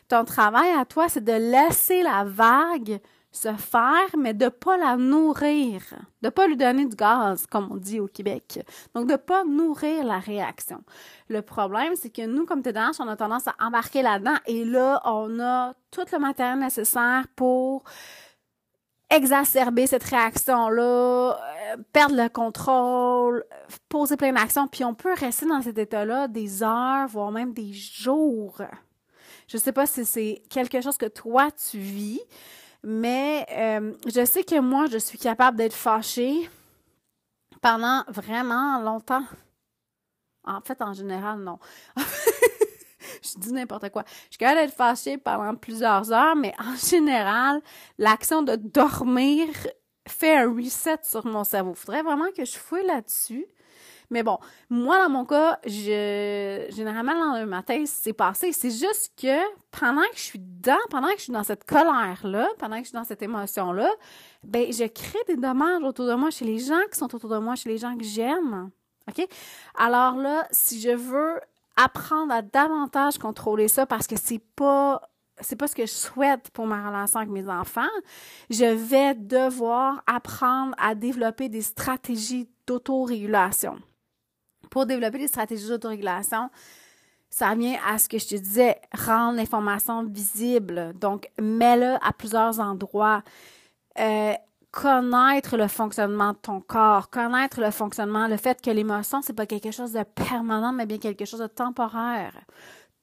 Ton 0.09 0.25
travail 0.25 0.71
à 0.71 0.85
toi, 0.85 1.09
c'est 1.09 1.25
de 1.25 1.33
laisser 1.33 2.03
la 2.03 2.25
vague 2.25 3.01
se 3.35 3.53
faire, 3.55 4.17
mais 4.17 4.33
de 4.33 4.49
pas 4.49 4.77
la 4.77 4.97
nourrir, 4.97 5.83
de 6.23 6.29
pas 6.29 6.47
lui 6.47 6.57
donner 6.57 6.87
du 6.87 6.95
gaz, 6.95 7.47
comme 7.47 7.69
on 7.71 7.77
dit 7.77 7.99
au 7.99 8.07
Québec. 8.07 8.65
Donc, 8.95 9.09
de 9.09 9.17
pas 9.17 9.45
nourrir 9.45 10.05
la 10.05 10.21
réaction. 10.21 10.83
Le 11.29 11.43
problème, 11.43 11.95
c'est 11.97 12.11
que 12.11 12.25
nous, 12.25 12.47
comme 12.47 12.63
TDAH, 12.63 12.93
on 13.01 13.09
a 13.09 13.17
tendance 13.17 13.49
à 13.49 13.55
embarquer 13.61 14.03
là-dedans 14.03 14.37
et 14.47 14.65
là, 14.65 15.03
on 15.05 15.41
a 15.41 15.75
tout 15.91 16.05
le 16.13 16.19
matériel 16.19 16.61
nécessaire 16.61 17.25
pour 17.35 17.83
exacerber 19.11 19.87
cette 19.87 20.05
réaction-là, 20.05 21.39
euh, 21.73 21.77
perdre 21.93 22.17
le 22.17 22.29
contrôle, 22.29 23.45
poser 23.89 24.17
plein 24.17 24.33
d'actions, 24.33 24.69
puis 24.69 24.85
on 24.85 24.95
peut 24.95 25.15
rester 25.15 25.47
dans 25.47 25.61
cet 25.61 25.79
état-là 25.79 26.29
des 26.29 26.63
heures, 26.63 27.09
voire 27.09 27.33
même 27.33 27.53
des 27.53 27.73
jours. 27.73 28.63
Je 29.49 29.57
ne 29.57 29.61
sais 29.61 29.73
pas 29.73 29.87
si 29.87 30.05
c'est 30.05 30.43
quelque 30.49 30.81
chose 30.81 30.97
que 30.97 31.07
toi 31.07 31.49
tu 31.51 31.79
vis, 31.79 32.21
mais 32.85 33.47
euh, 33.51 33.95
je 34.07 34.25
sais 34.25 34.45
que 34.45 34.61
moi, 34.61 34.87
je 34.91 34.99
suis 34.99 35.19
capable 35.19 35.57
d'être 35.57 35.75
fâchée 35.75 36.49
pendant 37.63 38.05
vraiment 38.09 38.79
longtemps. 38.81 39.25
En 40.45 40.61
fait, 40.61 40.83
en 40.83 40.93
général, 40.93 41.39
non. 41.41 41.59
je 41.97 43.39
dis 43.39 43.53
n'importe 43.53 43.89
quoi. 43.89 44.05
Je 44.27 44.33
suis 44.33 44.39
capable 44.39 44.61
d'être 44.61 44.77
fâchée 44.77 45.17
pendant 45.17 45.55
plusieurs 45.55 46.13
heures, 46.13 46.37
mais 46.37 46.53
en 46.59 46.77
général, 46.77 47.63
l'action 47.97 48.43
de 48.43 48.57
dormir 48.57 49.49
fait 50.07 50.37
un 50.37 50.55
reset 50.55 50.99
sur 51.03 51.25
mon 51.25 51.45
cerveau. 51.45 51.73
Faudrait 51.73 52.03
vraiment 52.03 52.31
que 52.37 52.45
je 52.45 52.59
fouille 52.59 52.87
là-dessus. 52.87 53.47
Mais 54.15 54.23
bon, 54.23 54.39
moi, 54.71 54.97
dans 55.03 55.11
mon 55.11 55.25
cas, 55.25 55.59
généralement, 55.67 57.37
le 57.37 57.47
matin, 57.47 57.83
c'est 57.85 58.13
passé. 58.13 58.53
C'est 58.53 58.71
juste 58.71 59.13
que 59.21 59.37
pendant 59.73 60.03
que 60.03 60.17
je 60.17 60.23
suis 60.23 60.39
dedans, 60.39 60.79
pendant 60.89 61.09
que 61.09 61.17
je 61.17 61.23
suis 61.25 61.33
dans 61.33 61.43
cette 61.43 61.65
colère-là, 61.65 62.49
pendant 62.61 62.77
que 62.77 62.83
je 62.83 62.91
suis 62.91 62.97
dans 62.97 63.03
cette 63.03 63.23
émotion-là, 63.23 63.91
ben, 64.45 64.73
je 64.73 64.85
crée 64.85 65.19
des 65.27 65.37
dommages 65.37 65.83
autour 65.83 66.07
de 66.07 66.15
moi, 66.15 66.31
chez 66.31 66.45
les 66.45 66.61
gens 66.61 66.81
qui 66.93 66.97
sont 66.97 67.13
autour 67.13 67.29
de 67.29 67.39
moi, 67.39 67.57
chez 67.57 67.69
les 67.69 67.79
gens 67.79 67.97
que 67.97 68.05
j'aime. 68.05 68.71
OK? 69.09 69.27
Alors 69.77 70.15
là, 70.15 70.47
si 70.53 70.81
je 70.81 70.91
veux 70.91 71.41
apprendre 71.75 72.33
à 72.33 72.41
davantage 72.41 73.19
contrôler 73.19 73.67
ça 73.67 73.85
parce 73.85 74.07
que 74.07 74.15
c'est 74.17 74.43
pas 74.55 75.03
c'est 75.41 75.57
pas 75.57 75.67
ce 75.67 75.75
que 75.75 75.87
je 75.87 75.93
souhaite 75.93 76.51
pour 76.51 76.69
ma 76.69 76.87
relation 76.87 77.19
avec 77.19 77.33
mes 77.33 77.49
enfants, 77.49 77.83
je 78.49 78.65
vais 78.65 79.15
devoir 79.15 80.05
apprendre 80.07 80.77
à 80.79 80.95
développer 80.95 81.49
des 81.49 81.63
stratégies 81.63 82.49
d'autorégulation. 82.69 83.81
Pour 84.75 84.87
développer 84.87 85.19
des 85.19 85.29
stratégies 85.29 85.69
d'autorégulation, 85.69 86.51
ça 87.31 87.55
vient 87.55 87.79
à 87.89 87.97
ce 87.99 88.09
que 88.09 88.19
je 88.19 88.27
te 88.27 88.35
disais, 88.35 88.77
rendre 88.93 89.37
l'information 89.37 90.03
visible. 90.03 90.93
Donc, 91.01 91.31
mets-le 91.41 91.95
à 92.03 92.13
plusieurs 92.13 92.59
endroits. 92.59 93.23
Euh, 94.01 94.35
connaître 94.73 95.57
le 95.57 95.69
fonctionnement 95.69 96.33
de 96.33 96.39
ton 96.39 96.61
corps, 96.61 97.09
connaître 97.09 97.61
le 97.61 97.71
fonctionnement, 97.71 98.27
le 98.27 98.37
fait 98.37 98.61
que 98.61 98.71
l'émotion, 98.73 99.23
c'est 99.23 99.33
pas 99.33 99.47
quelque 99.47 99.71
chose 99.71 99.93
de 99.93 100.03
permanent, 100.03 100.73
mais 100.73 100.87
bien 100.87 100.99
quelque 100.99 101.25
chose 101.25 101.39
de 101.39 101.47
temporaire 101.47 102.33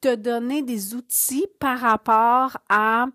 te 0.01 0.15
donner 0.15 0.63
des 0.63 0.95
outils 0.95 1.47
par 1.59 1.79
rapport 1.79 2.57
à 2.67 3.05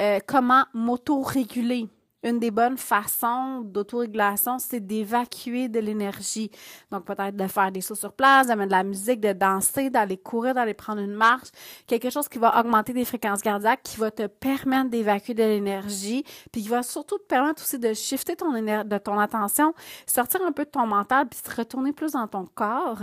euh, 0.00 0.18
comment 0.26 0.64
m'auto-réguler. 0.72 1.88
Une 2.22 2.38
des 2.38 2.50
bonnes 2.50 2.76
façons 2.76 3.62
d'autorégulation, 3.62 4.58
c'est 4.58 4.80
d'évacuer 4.80 5.68
de 5.68 5.80
l'énergie. 5.80 6.50
Donc, 6.90 7.06
peut-être 7.06 7.34
de 7.34 7.46
faire 7.46 7.72
des 7.72 7.80
sauts 7.80 7.94
sur 7.94 8.12
place, 8.12 8.46
de 8.46 8.52
mettre 8.52 8.66
de 8.66 8.72
la 8.72 8.84
musique, 8.84 9.20
de 9.20 9.32
danser, 9.32 9.88
d'aller 9.88 10.18
courir, 10.18 10.52
d'aller 10.52 10.74
prendre 10.74 11.00
une 11.00 11.14
marche. 11.14 11.48
Quelque 11.86 12.10
chose 12.10 12.28
qui 12.28 12.38
va 12.38 12.60
augmenter 12.60 12.92
des 12.92 13.06
fréquences 13.06 13.40
cardiaques, 13.40 13.82
qui 13.82 13.96
va 13.96 14.10
te 14.10 14.26
permettre 14.26 14.90
d'évacuer 14.90 15.32
de 15.32 15.42
l'énergie, 15.42 16.24
puis 16.52 16.62
qui 16.62 16.68
va 16.68 16.82
surtout 16.82 17.16
te 17.16 17.24
permettre 17.24 17.62
aussi 17.62 17.78
de 17.78 17.94
shifter 17.94 18.36
ton, 18.36 18.52
de 18.52 18.98
ton 18.98 19.18
attention, 19.18 19.72
sortir 20.06 20.42
un 20.42 20.52
peu 20.52 20.66
de 20.66 20.70
ton 20.70 20.86
mental, 20.86 21.26
puis 21.26 21.40
te 21.40 21.56
retourner 21.56 21.94
plus 21.94 22.12
dans 22.12 22.28
ton 22.28 22.44
corps, 22.44 23.02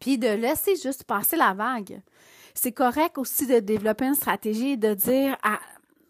puis 0.00 0.18
de 0.18 0.28
laisser 0.28 0.74
juste 0.74 1.04
passer 1.04 1.36
la 1.36 1.54
vague 1.54 2.02
c'est 2.54 2.72
correct 2.72 3.18
aussi 3.18 3.46
de 3.46 3.60
développer 3.60 4.06
une 4.06 4.14
stratégie 4.14 4.70
et 4.70 4.76
de 4.76 4.92
dire 4.92 5.36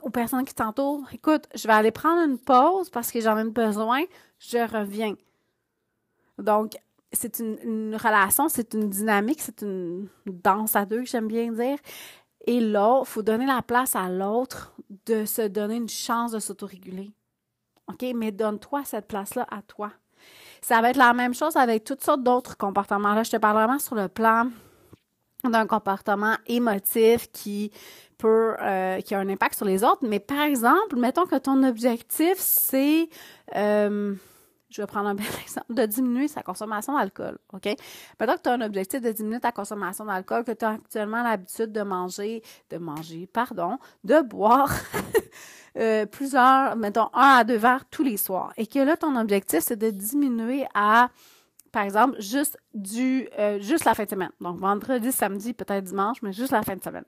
aux 0.03 0.11
personnes 0.11 0.45
qui 0.45 0.55
t'entourent, 0.55 1.07
écoute, 1.13 1.49
je 1.55 1.67
vais 1.67 1.75
aller 1.75 1.91
prendre 1.91 2.23
une 2.23 2.39
pause 2.39 2.91
parce 2.91 3.11
que 3.11 3.21
j'en 3.21 3.39
ai 3.39 3.45
besoin, 3.45 4.03
je 4.39 4.59
reviens. 4.59 5.15
Donc, 6.39 6.77
c'est 7.13 7.39
une, 7.41 7.97
relation, 7.97 8.49
c'est 8.49 8.75
une 8.75 8.89
dynamique, 8.89 9.41
c'est 9.41 9.63
une 9.63 10.09
danse 10.27 10.77
à 10.77 10.85
deux, 10.85 11.05
j'aime 11.05 11.27
bien 11.27 11.51
dire. 11.53 11.79
Et 12.47 12.61
là, 12.61 13.01
il 13.03 13.07
faut 13.07 13.23
donner 13.23 13.47
la 13.47 13.63
place 13.63 13.97
à 13.97 14.09
l'autre 14.09 14.75
de 15.07 15.25
se 15.25 15.43
donner 15.43 15.77
une 15.77 15.89
chance 15.89 16.33
de 16.33 16.39
s'autoréguler. 16.39 17.11
OK? 17.89 18.05
Mais 18.15 18.31
donne-toi 18.31 18.85
cette 18.85 19.09
place-là 19.09 19.47
à 19.51 19.63
toi. 19.63 19.91
Ça 20.61 20.81
va 20.81 20.91
être 20.91 20.97
la 20.97 21.13
même 21.15 21.35
chose 21.35 21.57
avec 21.57 21.85
toutes 21.85 22.03
sortes 22.03 22.23
d'autres 22.23 22.57
comportements. 22.57 23.15
Là, 23.15 23.23
je 23.23 23.31
te 23.31 23.37
parle 23.37 23.57
vraiment 23.57 23.79
sur 23.79 23.95
le 23.95 24.09
plan 24.09 24.49
d'un 25.49 25.67
comportement 25.67 26.35
émotif 26.47 27.31
qui 27.33 27.71
peut 28.19 28.57
euh, 28.61 29.01
qui 29.01 29.15
a 29.15 29.19
un 29.19 29.29
impact 29.29 29.57
sur 29.57 29.67
les 29.67 29.85
autres. 29.85 30.01
Mais 30.03 30.21
par 30.21 30.41
exemple, 30.41 30.97
mettons 30.97 31.27
que 31.27 31.37
ton 31.37 31.63
objectif 31.63 32.35
c'est 32.39 33.09
euh, 33.55 34.15
je 34.71 34.83
vais 34.83 34.87
prendre 34.87 35.09
un 35.09 35.15
bel 35.15 35.27
exemple, 35.43 35.73
de 35.73 35.87
diminuer 35.87 36.29
sa 36.29 36.43
consommation 36.43 36.97
d'alcool, 36.97 37.39
OK? 37.53 37.67
Mettons 38.21 38.37
que 38.37 38.43
tu 38.43 38.49
as 38.49 38.53
un 38.53 38.61
objectif 38.61 39.01
de 39.01 39.11
diminuer 39.11 39.41
ta 39.41 39.53
consommation 39.53 40.05
d'alcool, 40.05 40.45
que 40.45 40.53
tu 40.53 40.65
as 40.65 40.71
actuellement 40.71 41.23
l'habitude 41.23 41.73
de 41.73 41.83
manger, 41.83 42.43
de 42.71 42.79
manger, 42.79 43.27
pardon, 43.27 43.79
de 44.05 44.21
boire 44.21 44.71
euh, 45.79 46.07
plusieurs, 46.07 46.77
mettons, 46.77 47.09
un 47.15 47.39
à 47.39 47.45
deux 47.45 47.57
verres 47.57 47.87
tous 47.91 48.03
les 48.03 48.17
soirs. 48.17 48.53
Et 48.57 48.67
que 48.67 48.79
là, 48.79 48.97
ton 48.97 49.17
objectif, 49.17 49.61
c'est 49.61 49.77
de 49.77 49.91
diminuer 49.91 50.67
à 50.75 51.09
par 51.79 51.85
exemple, 51.85 52.21
juste 52.21 52.59
euh, 52.75 53.61
juste 53.61 53.85
la 53.85 53.95
fin 53.95 54.03
de 54.03 54.11
semaine. 54.11 54.33
Donc 54.41 54.59
vendredi, 54.59 55.13
samedi, 55.13 55.55
peut-être 55.55 55.85
dimanche, 55.85 56.21
mais 56.23 56.33
juste 56.33 56.51
la 56.51 56.65
fin 56.65 56.75
de 56.75 56.83
semaine. 56.83 57.05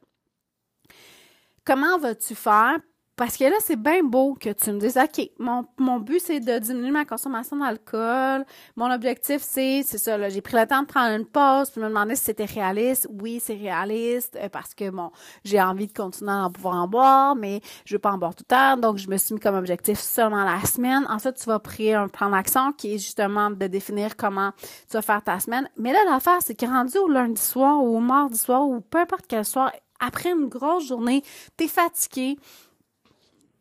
Comment 1.65 1.99
vas-tu 1.99 2.37
faire 2.37 2.79
parce 3.21 3.37
que 3.37 3.45
là, 3.45 3.57
c'est 3.61 3.77
bien 3.77 4.03
beau 4.03 4.35
que 4.35 4.49
tu 4.49 4.73
me 4.73 4.81
dises, 4.81 4.97
OK, 4.97 5.29
mon, 5.39 5.67
mon 5.77 5.99
but, 5.99 6.23
c'est 6.25 6.41
de 6.41 6.59
diminuer 6.59 6.91
ma 6.91 7.05
consommation 7.05 7.59
d'alcool. 7.59 8.47
Mon 8.77 8.91
objectif, 8.91 9.43
c'est, 9.43 9.83
c'est 9.85 9.99
ça, 9.99 10.17
là, 10.17 10.31
j'ai 10.31 10.41
pris 10.41 10.57
le 10.57 10.67
temps 10.67 10.81
de 10.81 10.87
prendre 10.87 11.15
une 11.15 11.27
pause, 11.27 11.69
puis 11.69 11.83
me 11.83 11.89
demander 11.89 12.17
si 12.17 12.23
c'était 12.25 12.47
réaliste. 12.47 13.09
Oui, 13.11 13.39
c'est 13.39 13.57
réaliste, 13.57 14.39
euh, 14.41 14.49
parce 14.49 14.73
que, 14.73 14.89
bon, 14.89 15.11
j'ai 15.45 15.61
envie 15.61 15.87
de 15.87 15.93
continuer 15.93 16.33
à 16.33 16.49
pouvoir 16.49 16.77
en 16.77 16.89
boire, 16.89 17.37
mais 17.37 17.61
je 17.85 17.97
veux 17.97 17.99
pas 17.99 18.11
en 18.11 18.17
boire 18.17 18.35
tout 18.35 18.43
le 18.49 18.57
temps. 18.57 18.79
Donc, 18.79 18.97
je 18.97 19.07
me 19.11 19.19
suis 19.19 19.35
mis 19.35 19.41
comme 19.41 19.55
objectif 19.55 19.99
seulement 19.99 20.43
la 20.43 20.65
semaine. 20.65 21.05
Ensuite, 21.11 21.35
tu 21.35 21.45
vas 21.45 21.59
prier 21.59 21.93
un 21.93 22.09
plan 22.09 22.31
d'action 22.31 22.73
qui 22.73 22.95
est 22.95 22.99
justement 22.99 23.50
de 23.50 23.67
définir 23.67 24.17
comment 24.17 24.53
tu 24.89 24.95
vas 24.95 25.03
faire 25.03 25.23
ta 25.23 25.39
semaine. 25.41 25.69
Mais 25.77 25.93
là, 25.93 25.99
l'affaire, 26.09 26.39
c'est 26.41 26.59
que 26.59 26.65
rendu 26.65 26.97
au 26.97 27.09
lundi 27.09 27.43
soir 27.43 27.85
ou 27.85 27.99
au 27.99 28.00
mardi 28.00 28.39
soir 28.39 28.67
ou 28.67 28.81
peu 28.81 28.97
importe 28.97 29.27
quel 29.29 29.45
soir, 29.45 29.71
après 30.00 30.31
une 30.31 30.49
grosse 30.49 30.89
journée, 30.89 31.23
t'es 31.59 31.69
fatigué, 31.69 32.39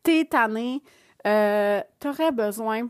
t'es 0.02 0.24
tanné, 0.24 0.82
euh, 1.26 1.82
t'aurais 1.98 2.32
besoin 2.32 2.88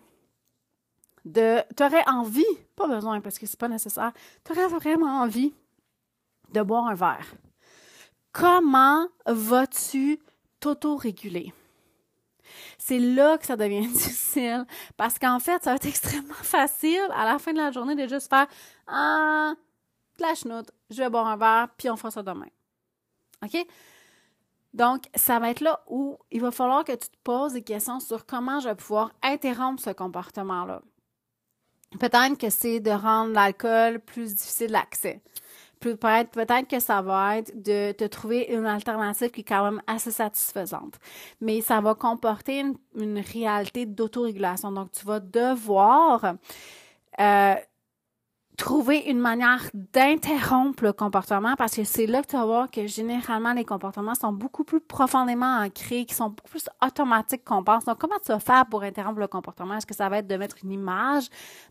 de, 1.25 1.61
t'aurais 1.75 2.07
envie, 2.09 2.45
pas 2.77 2.87
besoin 2.87 3.21
parce 3.21 3.39
que 3.39 3.47
c'est 3.47 3.59
pas 3.59 3.69
nécessaire, 3.69 4.13
t'aurais 4.45 4.69
vraiment 4.69 5.21
envie 5.21 5.55
de 6.53 6.63
boire 6.63 6.87
un 6.87 6.95
verre. 6.95 7.35
Comment 8.33 9.09
vas-tu 9.27 10.21
t'auto-réguler? 10.61 11.53
C'est 12.79 12.99
là 12.99 13.39
que 13.39 13.47
ça 13.47 13.57
devient 13.57 13.87
difficile 13.93 14.65
parce 14.97 15.19
qu'en 15.19 15.39
fait, 15.39 15.63
ça 15.63 15.71
va 15.71 15.77
être 15.77 15.87
extrêmement 15.87 16.35
facile 16.35 17.07
à 17.15 17.25
la 17.25 17.39
fin 17.39 17.53
de 17.53 17.59
la 17.59 17.71
journée 17.71 17.95
de 17.95 18.09
juste 18.09 18.29
faire 18.29 18.47
ah, 18.87 19.55
la 20.19 20.35
chenoute, 20.35 20.71
je 20.91 20.97
vais 21.03 21.11
boire 21.11 21.27
un 21.27 21.37
verre, 21.37 21.69
puis 21.77 21.89
on 21.91 21.97
fera 21.97 22.11
ça 22.11 22.23
demain. 22.23 22.49
OK? 23.43 23.67
Donc, 24.73 25.05
ça 25.15 25.39
va 25.39 25.51
être 25.51 25.61
là 25.61 25.81
où 25.89 26.19
il 26.31 26.41
va 26.41 26.51
falloir 26.51 26.85
que 26.85 26.93
tu 26.93 27.09
te 27.09 27.17
poses 27.25 27.55
des 27.55 27.63
questions 27.63 28.01
sur 28.01 28.25
comment 28.25 28.61
je 28.61 28.69
vais 28.69 28.75
pouvoir 28.75 29.13
interrompre 29.23 29.83
ce 29.83 29.91
comportement-là. 29.91 30.83
Peut-être 31.99 32.39
que 32.39 32.51
c'est 32.51 32.79
de 32.79 32.91
rendre 32.91 33.33
l'alcool 33.33 33.99
plus 33.99 34.35
difficile 34.37 34.71
d'accès. 34.71 35.21
Peut-être, 35.81 36.31
peut-être 36.31 36.69
que 36.69 36.79
ça 36.79 37.03
va 37.03 37.39
être 37.39 37.63
de 37.63 37.93
te 37.93 38.05
trouver 38.05 38.45
une 38.53 38.67
alternative 38.67 39.31
qui 39.31 39.41
est 39.41 39.45
quand 39.45 39.65
même 39.65 39.83
assez 39.87 40.11
satisfaisante. 40.11 40.99
Mais 41.41 41.63
ça 41.63 41.81
va 41.81 41.95
comporter 41.95 42.61
une, 42.61 42.77
une 42.95 43.19
réalité 43.19 43.87
d'autorégulation. 43.87 44.71
Donc, 44.71 44.93
tu 44.93 45.05
vas 45.05 45.21
devoir 45.21 46.37
euh, 47.19 47.55
trouver 48.61 48.99
une 49.07 49.19
manière 49.19 49.71
d'interrompre 49.73 50.85
le 50.85 50.93
comportement 50.93 51.57
parce 51.57 51.75
que 51.75 51.85
c'est 51.85 52.07
là 52.07 52.21
que 52.21 52.27
tu 52.27 52.37
vas 52.37 52.45
voir 52.45 52.71
que 52.71 52.87
généralement 52.87 53.55
les 53.55 53.65
comportements 53.65 54.15
sont 54.15 54.33
beaucoup 54.33 54.65
plus 54.65 54.81
profondément 54.81 55.61
ancrés, 55.61 56.05
qui 56.05 56.15
sont 56.15 56.29
beaucoup 56.29 56.51
plus 56.51 56.69
automatiques 56.85 57.43
qu'on 57.43 57.65
pense. 57.65 57.87
Donc, 57.87 57.99
comment 57.99 58.19
tu 58.25 58.33
vas 58.33 58.39
faire 58.39 58.67
pour 58.67 58.83
interrompre 58.83 59.19
le 59.19 59.29
comportement? 59.29 59.77
Est-ce 59.77 59.87
que 59.87 59.95
ça 59.95 60.11
va 60.11 60.19
être 60.19 60.27
de 60.27 60.37
mettre 60.37 60.57
une 60.63 60.73
image 60.73 61.25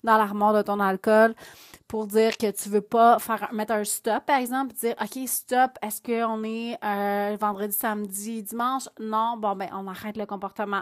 dans 0.03 0.17
l'armoire 0.17 0.53
de 0.53 0.63
ton 0.63 0.79
alcool 0.79 1.35
pour 1.87 2.07
dire 2.07 2.35
que 2.37 2.49
tu 2.49 2.69
veux 2.69 2.81
pas 2.81 3.19
faire 3.19 3.49
mettre 3.53 3.73
un 3.73 3.83
stop, 3.83 4.25
par 4.25 4.39
exemple, 4.39 4.73
dire 4.73 4.95
OK, 4.99 5.27
stop, 5.27 5.71
est-ce 5.83 6.01
qu'on 6.01 6.43
est 6.43 6.75
euh, 6.83 7.37
vendredi, 7.39 7.75
samedi, 7.75 8.41
dimanche? 8.41 8.89
Non, 8.99 9.37
bon 9.37 9.55
ben 9.55 9.69
on 9.73 9.87
arrête 9.87 10.17
le 10.17 10.25
comportement. 10.25 10.81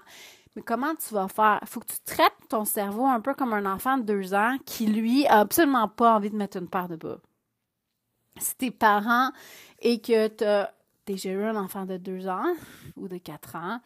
Mais 0.57 0.63
comment 0.63 0.95
tu 0.95 1.13
vas 1.13 1.27
faire? 1.27 1.59
Faut 1.65 1.81
que 1.81 1.85
tu 1.85 1.99
traites 2.03 2.33
ton 2.49 2.65
cerveau 2.65 3.05
un 3.05 3.21
peu 3.21 3.35
comme 3.35 3.53
un 3.53 3.71
enfant 3.71 3.99
de 3.99 4.01
deux 4.01 4.33
ans 4.33 4.57
qui, 4.65 4.87
lui, 4.87 5.27
a 5.27 5.41
absolument 5.41 5.87
pas 5.87 6.15
envie 6.15 6.31
de 6.31 6.35
mettre 6.35 6.57
une 6.57 6.67
paire 6.67 6.89
de 6.89 6.95
bas. 6.95 7.19
Si 8.39 8.55
t'es 8.55 8.71
parent 8.71 9.29
et 9.79 10.01
que 10.01 10.27
tu 10.29 10.43
as 10.43 10.73
déjà 11.05 11.29
eu 11.29 11.43
un 11.43 11.55
enfant 11.55 11.85
de 11.85 11.97
deux 11.97 12.27
ans 12.27 12.55
ou 12.95 13.07
de 13.07 13.19
quatre 13.19 13.55
ans 13.55 13.81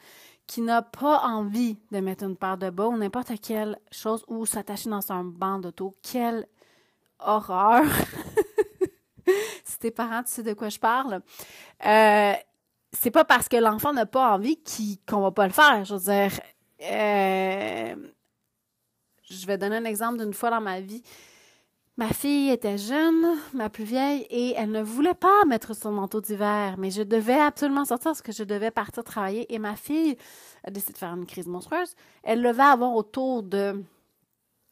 qui 0.47 0.61
n'a 0.61 0.81
pas 0.81 1.19
envie 1.25 1.77
de 1.91 1.99
mettre 1.99 2.23
une 2.23 2.37
paire 2.37 2.57
de 2.57 2.69
bas 2.69 2.87
ou 2.87 2.95
n'importe 2.95 3.33
quelle 3.41 3.77
chose 3.91 4.23
ou 4.29 4.45
s'attacher 4.45 4.89
dans 4.89 5.11
un 5.11 5.25
banc 5.25 5.59
d'auto, 5.59 5.93
quelle 6.01 6.47
horreur! 7.19 7.83
si 9.65 9.77
t'es 9.77 9.91
parent, 9.91 10.23
tu 10.23 10.31
sais 10.31 10.43
de 10.43 10.53
quoi 10.53 10.69
je 10.69 10.79
parle. 10.79 11.21
Euh, 11.85 12.33
c'est 12.93 13.11
pas 13.11 13.25
parce 13.25 13.49
que 13.49 13.57
l'enfant 13.57 13.91
n'a 13.91 14.05
pas 14.05 14.31
envie 14.31 14.57
qu'on 15.05 15.19
va 15.19 15.31
pas 15.31 15.47
le 15.47 15.53
faire. 15.53 15.83
Je 15.83 15.95
veux 15.95 15.99
dire, 15.99 16.39
euh, 16.81 17.95
je 19.29 19.45
vais 19.45 19.57
donner 19.57 19.77
un 19.77 19.85
exemple 19.85 20.17
d'une 20.17 20.33
fois 20.33 20.49
dans 20.49 20.61
ma 20.61 20.79
vie. 20.79 21.03
Ma 21.97 22.09
fille 22.13 22.49
était 22.49 22.77
jeune, 22.77 23.37
ma 23.53 23.69
plus 23.69 23.83
vieille, 23.83 24.25
et 24.29 24.53
elle 24.57 24.71
ne 24.71 24.81
voulait 24.81 25.13
pas 25.13 25.45
mettre 25.45 25.75
son 25.75 25.91
manteau 25.91 26.21
d'hiver, 26.21 26.75
mais 26.77 26.89
je 26.89 27.03
devais 27.03 27.39
absolument 27.39 27.85
sortir 27.85 28.11
parce 28.11 28.21
que 28.21 28.31
je 28.31 28.43
devais 28.43 28.71
partir 28.71 29.03
travailler. 29.03 29.53
Et 29.53 29.59
ma 29.59 29.75
fille 29.75 30.17
a 30.63 30.71
décidé 30.71 30.93
de 30.93 30.97
faire 30.97 31.13
une 31.13 31.25
crise 31.25 31.47
monstrueuse. 31.47 31.93
Elle 32.23 32.41
devait 32.41 32.63
avoir 32.63 32.95
autour 32.95 33.43
de 33.43 33.83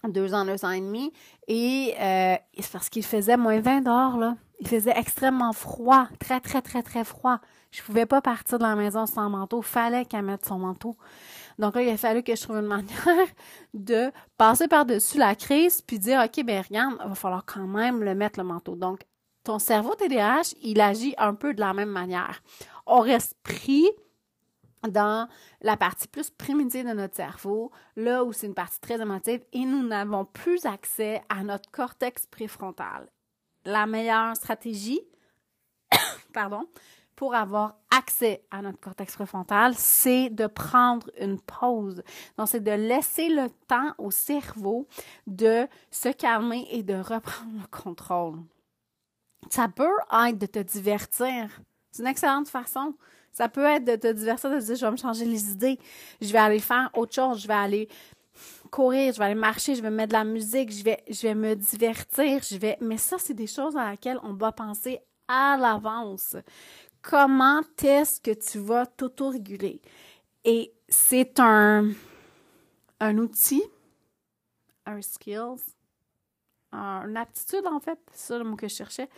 deux 0.08 0.34
ans, 0.34 0.46
deux 0.46 0.63
ans 0.63 0.72
et 0.72 0.80
demi, 0.80 1.12
et 1.48 1.94
euh, 2.00 2.36
c'est 2.58 2.72
parce 2.72 2.89
qu'il 2.89 3.04
faisait 3.04 3.38
moins 3.38 3.60
20 3.60 3.82
dehors. 3.82 4.34
Il 4.62 4.68
faisait 4.68 4.94
extrêmement 4.96 5.54
froid, 5.54 6.08
très, 6.20 6.39
très, 6.39 6.62
très, 6.62 6.82
très 6.84 7.04
froid. 7.04 7.39
Je 7.72 7.82
pouvais 7.84 8.06
pas 8.06 8.22
partir 8.22 8.58
de 8.58 8.63
la 8.63 8.75
maison 8.75 9.06
sans 9.06 9.30
manteau. 9.30 9.62
Fallait 9.62 10.06
qu'elle 10.06 10.24
mette 10.24 10.46
son 10.46 10.58
manteau. 10.58 10.98
Donc 11.60 11.75
là, 11.75 11.84
il 11.84 11.89
a 11.89 11.98
fallu 11.98 12.24
que 12.24 12.36
je 12.36 12.42
trouve 12.42 12.56
une 12.56 12.66
manière 12.66 13.28
de 13.74 14.12
passer 14.38 14.68
par-dessus 14.68 15.18
la 15.18 15.36
crise 15.36 15.82
puis 15.82 16.00
dire, 16.00 16.22
OK, 16.24 16.44
ben 16.46 16.63
regarde, 16.68 16.96
il 17.04 17.10
va 17.10 17.16
falloir 17.16 17.46
quand 17.46 17.68
même 17.68 18.01
le 18.01 18.16
mettre 18.16 18.39
le 18.39 18.46
manteau. 18.46 18.75
Donc, 18.75 19.01
ton 19.44 19.60
cerveau 19.60 19.94
TDAH, 19.94 20.56
il 20.62 20.80
agit 20.80 21.13
un 21.18 21.34
peu 21.34 21.54
de 21.54 21.60
la 21.60 21.74
même 21.74 21.89
manière. 21.89 22.42
On 22.86 23.01
reste 23.01 23.36
pris 23.44 23.86
dans 24.88 25.28
la 25.62 25.75
partie 25.75 26.08
plus 26.08 26.30
primitive 26.30 26.88
de 26.88 26.94
notre 26.94 27.16
cerveau, 27.16 27.72
là 27.98 28.24
où 28.24 28.32
c'est 28.32 28.48
une 28.48 28.54
partie 28.54 28.80
très 28.80 29.01
émotive, 29.01 29.44
et 29.51 29.66
nous 29.66 29.86
n'avons 29.86 30.24
plus 30.24 30.66
accès 30.66 31.22
à 31.28 31.44
notre 31.44 31.70
cortex 31.72 32.25
préfrontal. 32.25 33.10
La 33.66 33.86
meilleure 33.86 34.36
stratégie, 34.38 35.01
pardon, 36.34 36.66
pour 37.19 37.35
avoir 37.35 37.75
accès 37.91 38.45
à 38.49 38.61
notre 38.61 38.79
cortex 38.79 39.13
préfrontal, 39.13 39.73
c'est 39.75 40.29
de 40.29 40.47
prendre 40.47 41.11
une 41.19 41.38
pause. 41.38 42.01
Donc, 42.38 42.47
c'est 42.47 42.63
de 42.63 42.71
laisser 42.71 43.27
le 43.27 43.49
temps 43.67 43.93
au 43.97 44.09
cerveau 44.09 44.88
de 45.27 45.67
se 45.91 46.07
calmer 46.07 46.65
et 46.71 46.81
de 46.81 46.93
reprendre 46.93 47.51
le 47.59 47.67
contrôle. 47.67 48.39
Ça 49.49 49.67
peut 49.67 49.97
être 50.27 50.38
de 50.38 50.45
te 50.45 50.59
divertir. 50.59 51.49
C'est 51.91 52.03
une 52.03 52.07
excellente 52.07 52.47
façon. 52.47 52.93
Ça 53.33 53.49
peut 53.49 53.65
être 53.65 53.83
de 53.83 53.97
te 53.97 54.13
divertir, 54.13 54.51
de 54.51 54.59
te 54.61 54.63
dire, 54.63 54.75
je 54.77 54.85
vais 54.85 54.91
me 54.91 54.95
changer 54.95 55.25
les 55.25 55.51
idées. 55.51 55.77
Je 56.21 56.31
vais 56.31 56.39
aller 56.39 56.59
faire 56.59 56.89
autre 56.93 57.13
chose. 57.13 57.41
Je 57.41 57.49
vais 57.49 57.53
aller 57.53 57.89
courir, 58.71 59.11
je 59.11 59.19
vais 59.19 59.25
aller 59.25 59.35
marcher, 59.35 59.75
je 59.75 59.81
vais 59.81 59.91
mettre 59.91 60.13
de 60.13 60.17
la 60.19 60.23
musique, 60.23 60.71
je 60.71 60.85
vais, 60.85 61.03
je 61.09 61.23
vais 61.23 61.35
me 61.35 61.53
divertir, 61.53 62.41
je 62.49 62.55
vais. 62.55 62.77
Mais 62.79 62.97
ça, 62.97 63.17
c'est 63.19 63.33
des 63.33 63.47
choses 63.47 63.75
à 63.75 63.89
laquelle 63.89 64.19
on 64.23 64.31
doit 64.31 64.53
penser 64.53 65.01
à 65.27 65.57
l'avance 65.57 66.35
comment 67.01 67.62
est-ce 67.82 68.20
que 68.22 68.32
tu 68.32 68.60
vas 68.60 68.86
t'autoréguler? 68.86 69.82
Et 70.44 70.74
c'est 70.88 71.39
un, 71.39 71.91
un 73.00 73.18
outil, 73.18 73.63
un 74.86 75.01
skills, 75.01 75.62
une 76.72 77.18
aptitude 77.18 77.65
en 77.65 77.79
fait, 77.79 78.00
c'est 78.13 78.27
ça 78.34 78.38
le 78.38 78.44
mot 78.44 78.56
que 78.56 78.68
je 78.68 78.75
cherchais, 78.75 79.10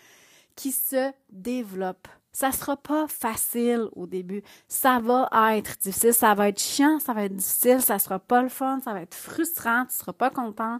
qui 0.56 0.72
se 0.72 1.12
développe. 1.30 2.08
Ça 2.34 2.48
ne 2.48 2.54
sera 2.54 2.78
pas 2.78 3.08
facile 3.08 3.90
au 3.94 4.08
début. 4.08 4.42
Ça 4.70 5.00
va 5.00 5.30
être 5.58 5.78
difficile, 5.80 6.14
ça 6.14 6.34
va 6.34 6.48
être 6.48 6.62
chiant, 6.62 7.00
ça 7.00 7.14
va 7.14 7.26
être 7.26 7.36
difficile, 7.36 7.82
ça 7.82 8.00
sera 8.00 8.20
pas 8.20 8.42
le 8.42 8.50
fun, 8.50 8.80
ça 8.82 8.94
va 8.94 9.02
être 9.02 9.16
frustrant, 9.16 9.86
tu 9.86 9.96
seras 9.96 10.14
pas 10.14 10.30
content. 10.30 10.80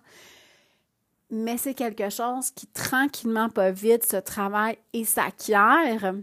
Mais 1.30 1.58
c'est 1.58 1.74
quelque 1.74 2.10
chose 2.10 2.52
qui 2.52 2.68
tranquillement, 2.68 3.50
pas 3.50 3.72
vite, 3.72 4.06
se 4.06 4.18
travaille 4.18 4.78
et 4.94 5.04
s'acquiert 5.04 6.14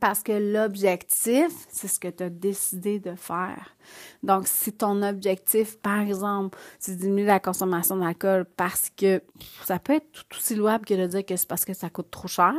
parce 0.00 0.22
que 0.22 0.32
l'objectif, 0.32 1.52
c'est 1.68 1.88
ce 1.88 2.00
que 2.00 2.08
tu 2.08 2.22
as 2.22 2.30
décidé 2.30 2.98
de 2.98 3.14
faire. 3.14 3.76
Donc, 4.22 4.46
si 4.46 4.72
ton 4.72 5.02
objectif, 5.02 5.78
par 5.78 6.00
exemple, 6.00 6.58
c'est 6.78 6.96
diminuer 6.96 7.26
la 7.26 7.40
consommation 7.40 7.96
d'alcool 7.96 8.46
parce 8.56 8.90
que 8.90 9.22
ça 9.64 9.78
peut 9.78 9.94
être 9.94 10.10
tout 10.12 10.36
aussi 10.36 10.54
louable 10.54 10.86
que 10.86 10.94
de 10.94 11.06
dire 11.06 11.26
que 11.26 11.36
c'est 11.36 11.48
parce 11.48 11.64
que 11.64 11.74
ça 11.74 11.90
coûte 11.90 12.10
trop 12.10 12.28
cher, 12.28 12.54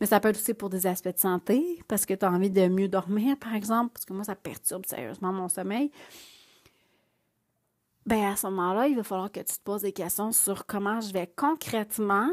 mais 0.00 0.06
ça 0.06 0.20
peut 0.20 0.28
être 0.28 0.36
aussi 0.36 0.54
pour 0.54 0.70
des 0.70 0.86
aspects 0.86 1.12
de 1.12 1.18
santé, 1.18 1.82
parce 1.88 2.06
que 2.06 2.14
tu 2.14 2.24
as 2.24 2.30
envie 2.30 2.50
de 2.50 2.68
mieux 2.68 2.88
dormir, 2.88 3.36
par 3.38 3.54
exemple, 3.54 3.92
parce 3.92 4.04
que 4.04 4.12
moi, 4.12 4.24
ça 4.24 4.36
perturbe 4.36 4.86
sérieusement 4.86 5.32
mon 5.32 5.48
sommeil. 5.48 5.90
Ben, 8.06 8.24
à 8.24 8.36
ce 8.36 8.46
moment-là, 8.46 8.86
il 8.86 8.94
va 8.94 9.02
falloir 9.02 9.32
que 9.32 9.40
tu 9.40 9.56
te 9.56 9.62
poses 9.64 9.82
des 9.82 9.92
questions 9.92 10.30
sur 10.30 10.66
comment 10.66 11.00
je 11.00 11.12
vais 11.12 11.26
concrètement 11.26 12.30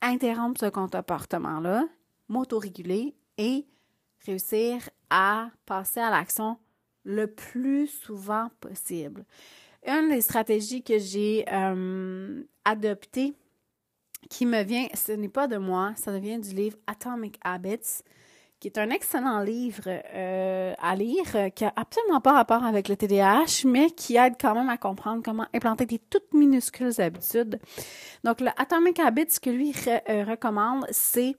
interrompre 0.00 0.60
ce 0.60 0.66
comportement-là, 0.66 1.84
m'autoréguler 2.28 3.16
et 3.36 3.66
réussir 4.26 4.88
à 5.08 5.50
passer 5.66 6.00
à 6.00 6.10
l'action 6.10 6.58
le 7.04 7.26
plus 7.26 7.86
souvent 7.86 8.48
possible. 8.60 9.24
Une 9.86 10.10
des 10.10 10.20
stratégies 10.20 10.82
que 10.82 10.98
j'ai 10.98 11.44
euh, 11.50 12.42
adoptées 12.64 13.34
qui 14.28 14.44
me 14.44 14.62
vient, 14.62 14.86
ce 14.94 15.12
n'est 15.12 15.28
pas 15.28 15.46
de 15.46 15.56
moi, 15.56 15.92
ça 15.96 16.18
vient 16.18 16.38
du 16.38 16.50
livre 16.50 16.76
Atomic 16.86 17.40
Habits, 17.42 18.02
qui 18.60 18.68
est 18.68 18.78
un 18.78 18.90
excellent 18.90 19.40
livre 19.40 19.84
euh, 19.86 20.74
à 20.78 20.94
lire, 20.94 21.52
qui 21.54 21.64
n'a 21.64 21.72
absolument 21.74 22.20
pas 22.20 22.34
rapport 22.34 22.62
avec 22.62 22.88
le 22.88 22.96
TDAH, 22.96 23.64
mais 23.64 23.90
qui 23.90 24.16
aide 24.16 24.34
quand 24.38 24.54
même 24.54 24.68
à 24.68 24.76
comprendre 24.76 25.22
comment 25.24 25.46
implanter 25.54 25.86
des 25.86 25.98
toutes 25.98 26.34
minuscules 26.34 27.00
habitudes. 27.00 27.58
Donc, 28.22 28.42
le 28.42 28.48
Atomic 28.58 29.00
Habits, 29.00 29.30
ce 29.30 29.40
que 29.40 29.48
lui 29.48 29.72
euh, 29.86 30.24
recommande, 30.24 30.86
c'est 30.90 31.34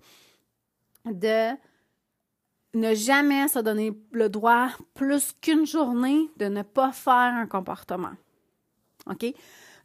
de 1.06 1.56
ne 2.74 2.94
jamais 2.94 3.48
se 3.48 3.60
donner 3.60 3.92
le 4.12 4.30
droit 4.30 4.70
plus 4.94 5.34
qu'une 5.42 5.66
journée 5.66 6.30
de 6.38 6.46
ne 6.46 6.62
pas 6.62 6.92
faire 6.92 7.14
un 7.14 7.48
comportement. 7.48 8.14
OK? 9.08 9.34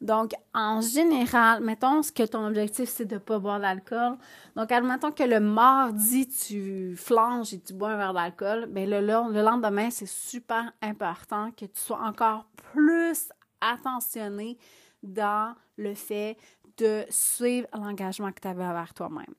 Donc, 0.00 0.32
en 0.52 0.80
général, 0.82 1.62
mettons 1.62 2.02
que 2.02 2.22
ton 2.24 2.46
objectif, 2.46 2.88
c'est 2.88 3.06
de 3.06 3.14
ne 3.14 3.18
pas 3.18 3.38
boire 3.38 3.60
d'alcool. 3.60 4.18
Donc, 4.54 4.70
admettons 4.70 5.10
que 5.10 5.22
le 5.22 5.40
mardi, 5.40 6.28
tu 6.28 6.94
flanges 6.96 7.54
et 7.54 7.60
tu 7.60 7.72
bois 7.72 7.90
un 7.90 7.96
verre 7.96 8.12
d'alcool. 8.12 8.66
Bien, 8.66 8.86
le, 8.86 9.00
le 9.00 9.42
lendemain, 9.42 9.90
c'est 9.90 10.08
super 10.08 10.70
important 10.82 11.50
que 11.52 11.64
tu 11.64 11.80
sois 11.80 12.00
encore 12.00 12.46
plus 12.72 13.30
attentionné 13.60 14.58
dans 15.02 15.54
le 15.78 15.94
fait 15.94 16.36
de 16.78 17.04
suivre 17.08 17.66
l'engagement 17.74 18.30
que 18.32 18.40
tu 18.40 18.48
avais 18.48 18.64
envers 18.64 18.92
toi-même. 18.94 19.34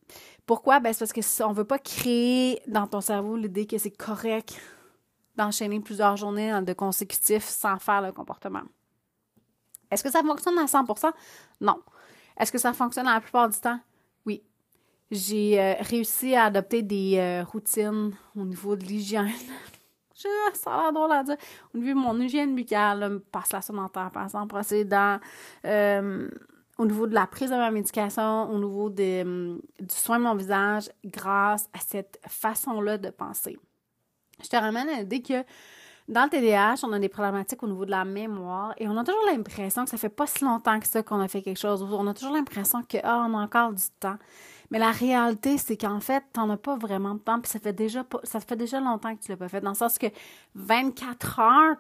Pourquoi? 0.46 0.80
Ben, 0.80 0.94
c'est 0.94 1.00
parce 1.00 1.14
que 1.14 1.44
on 1.44 1.50
ne 1.50 1.56
veut 1.56 1.66
pas 1.66 1.80
créer 1.80 2.62
dans 2.68 2.88
ton 2.88 3.02
cerveau 3.02 3.36
l'idée 3.36 3.66
que 3.66 3.78
c'est 3.78 3.92
correct 3.92 4.60
d'enchaîner 5.36 5.80
plusieurs 5.80 6.18
journées 6.18 6.62
de 6.62 6.74
consécutifs 6.74 7.46
sans 7.46 7.78
faire 7.78 8.02
le 8.02 8.12
comportement. 8.12 8.64
Est-ce 9.92 10.04
que 10.04 10.10
ça 10.10 10.22
fonctionne 10.22 10.58
à 10.58 10.66
100% 10.66 11.12
Non. 11.62 11.80
Est-ce 12.40 12.52
que 12.52 12.58
ça 12.58 12.74
fonctionne 12.74 13.06
la 13.06 13.22
plupart 13.22 13.50
du 13.50 13.58
temps? 13.58 13.80
Oui. 14.26 14.44
J'ai 15.12 15.60
euh, 15.60 15.74
réussi 15.80 16.36
à 16.36 16.46
adopter 16.46 16.82
des 16.82 17.18
euh, 17.18 17.44
routines 17.44 18.14
au 18.36 18.44
niveau 18.44 18.76
de 18.76 18.84
l'hygiène. 18.84 19.32
ça 20.54 20.74
a 20.74 20.82
l'air 20.82 20.94
drôle 20.94 21.12
à 21.12 21.24
dire. 21.24 21.38
Au 21.74 21.78
niveau 21.78 22.00
de 22.00 22.06
mon 22.06 22.20
hygiène 22.20 22.56
buccale, 22.56 23.20
passe 23.32 23.54
la 23.54 23.62
sonnerie 23.62 23.90
par 23.92 24.24
exemple, 24.24 24.48
procédant, 24.48 25.20
euh, 25.66 26.30
au 26.78 26.86
niveau 26.86 27.08
de 27.08 27.14
la 27.14 27.28
prise 27.28 27.50
de 27.50 27.56
ma 27.56 27.72
médication, 27.72 28.50
au 28.52 28.58
niveau 28.58 28.88
hum, 28.88 29.62
du 29.80 29.96
soin 29.96 30.20
de 30.20 30.24
mon 30.24 30.36
visage, 30.36 30.90
grâce 31.04 31.70
à 31.74 31.80
cette 31.80 32.20
façon-là 32.28 32.98
de 32.98 33.10
penser. 33.10 33.58
Je 34.44 34.48
te 34.48 34.56
ramène 34.56 34.88
à 34.90 35.00
l'idée 35.00 35.22
que 35.22 35.44
dans 36.08 36.24
le 36.24 36.30
TDAH, 36.30 36.76
on 36.84 36.94
a 36.94 37.00
des 37.00 37.10
problématiques 37.10 37.62
au 37.64 37.68
niveau 37.68 37.86
de 37.86 37.92
la 37.92 38.06
mémoire 38.06 38.74
et 38.78 38.88
on 38.88 38.96
a 38.96 39.04
toujours 39.04 39.26
l'impression 39.30 39.84
que 39.84 39.90
ça 39.90 39.98
fait 39.98 40.08
pas 40.08 40.26
si 40.26 40.44
longtemps 40.44 40.80
que 40.80 40.88
ça 40.88 41.04
qu'on 41.04 41.20
a 41.20 41.28
fait 41.28 41.42
quelque 41.42 41.60
chose. 41.60 41.84
On 41.84 42.08
a 42.08 42.14
toujours 42.14 42.34
l'impression 42.34 42.82
que 42.84 42.98
ah, 43.04 43.26
on 43.28 43.38
a 43.38 43.44
encore 43.44 43.74
du 43.74 43.84
temps. 44.00 44.18
Mais 44.70 44.80
la 44.80 44.92
réalité, 44.92 45.58
c'est 45.58 45.78
qu'en 45.78 46.00
fait, 46.00 46.24
tu 46.34 46.40
n'en 46.40 46.50
as 46.50 46.58
pas 46.58 46.78
vraiment 46.78 47.16
de 47.16 47.20
temps, 47.20 47.40
puis 47.40 47.50
ça 47.50 47.60
fait 47.60 47.74
déjà 47.74 48.06
ça 48.24 48.40
fait 48.40 48.56
déjà 48.56 48.80
longtemps 48.80 49.16
que 49.16 49.22
tu 49.22 49.32
l'as 49.32 49.38
pas 49.38 49.50
fait. 49.50 49.62
Dans 49.62 49.72
le 49.72 49.76
sens 49.76 49.98
que 49.98 50.08
24 50.56 51.40
heures, 51.40 51.76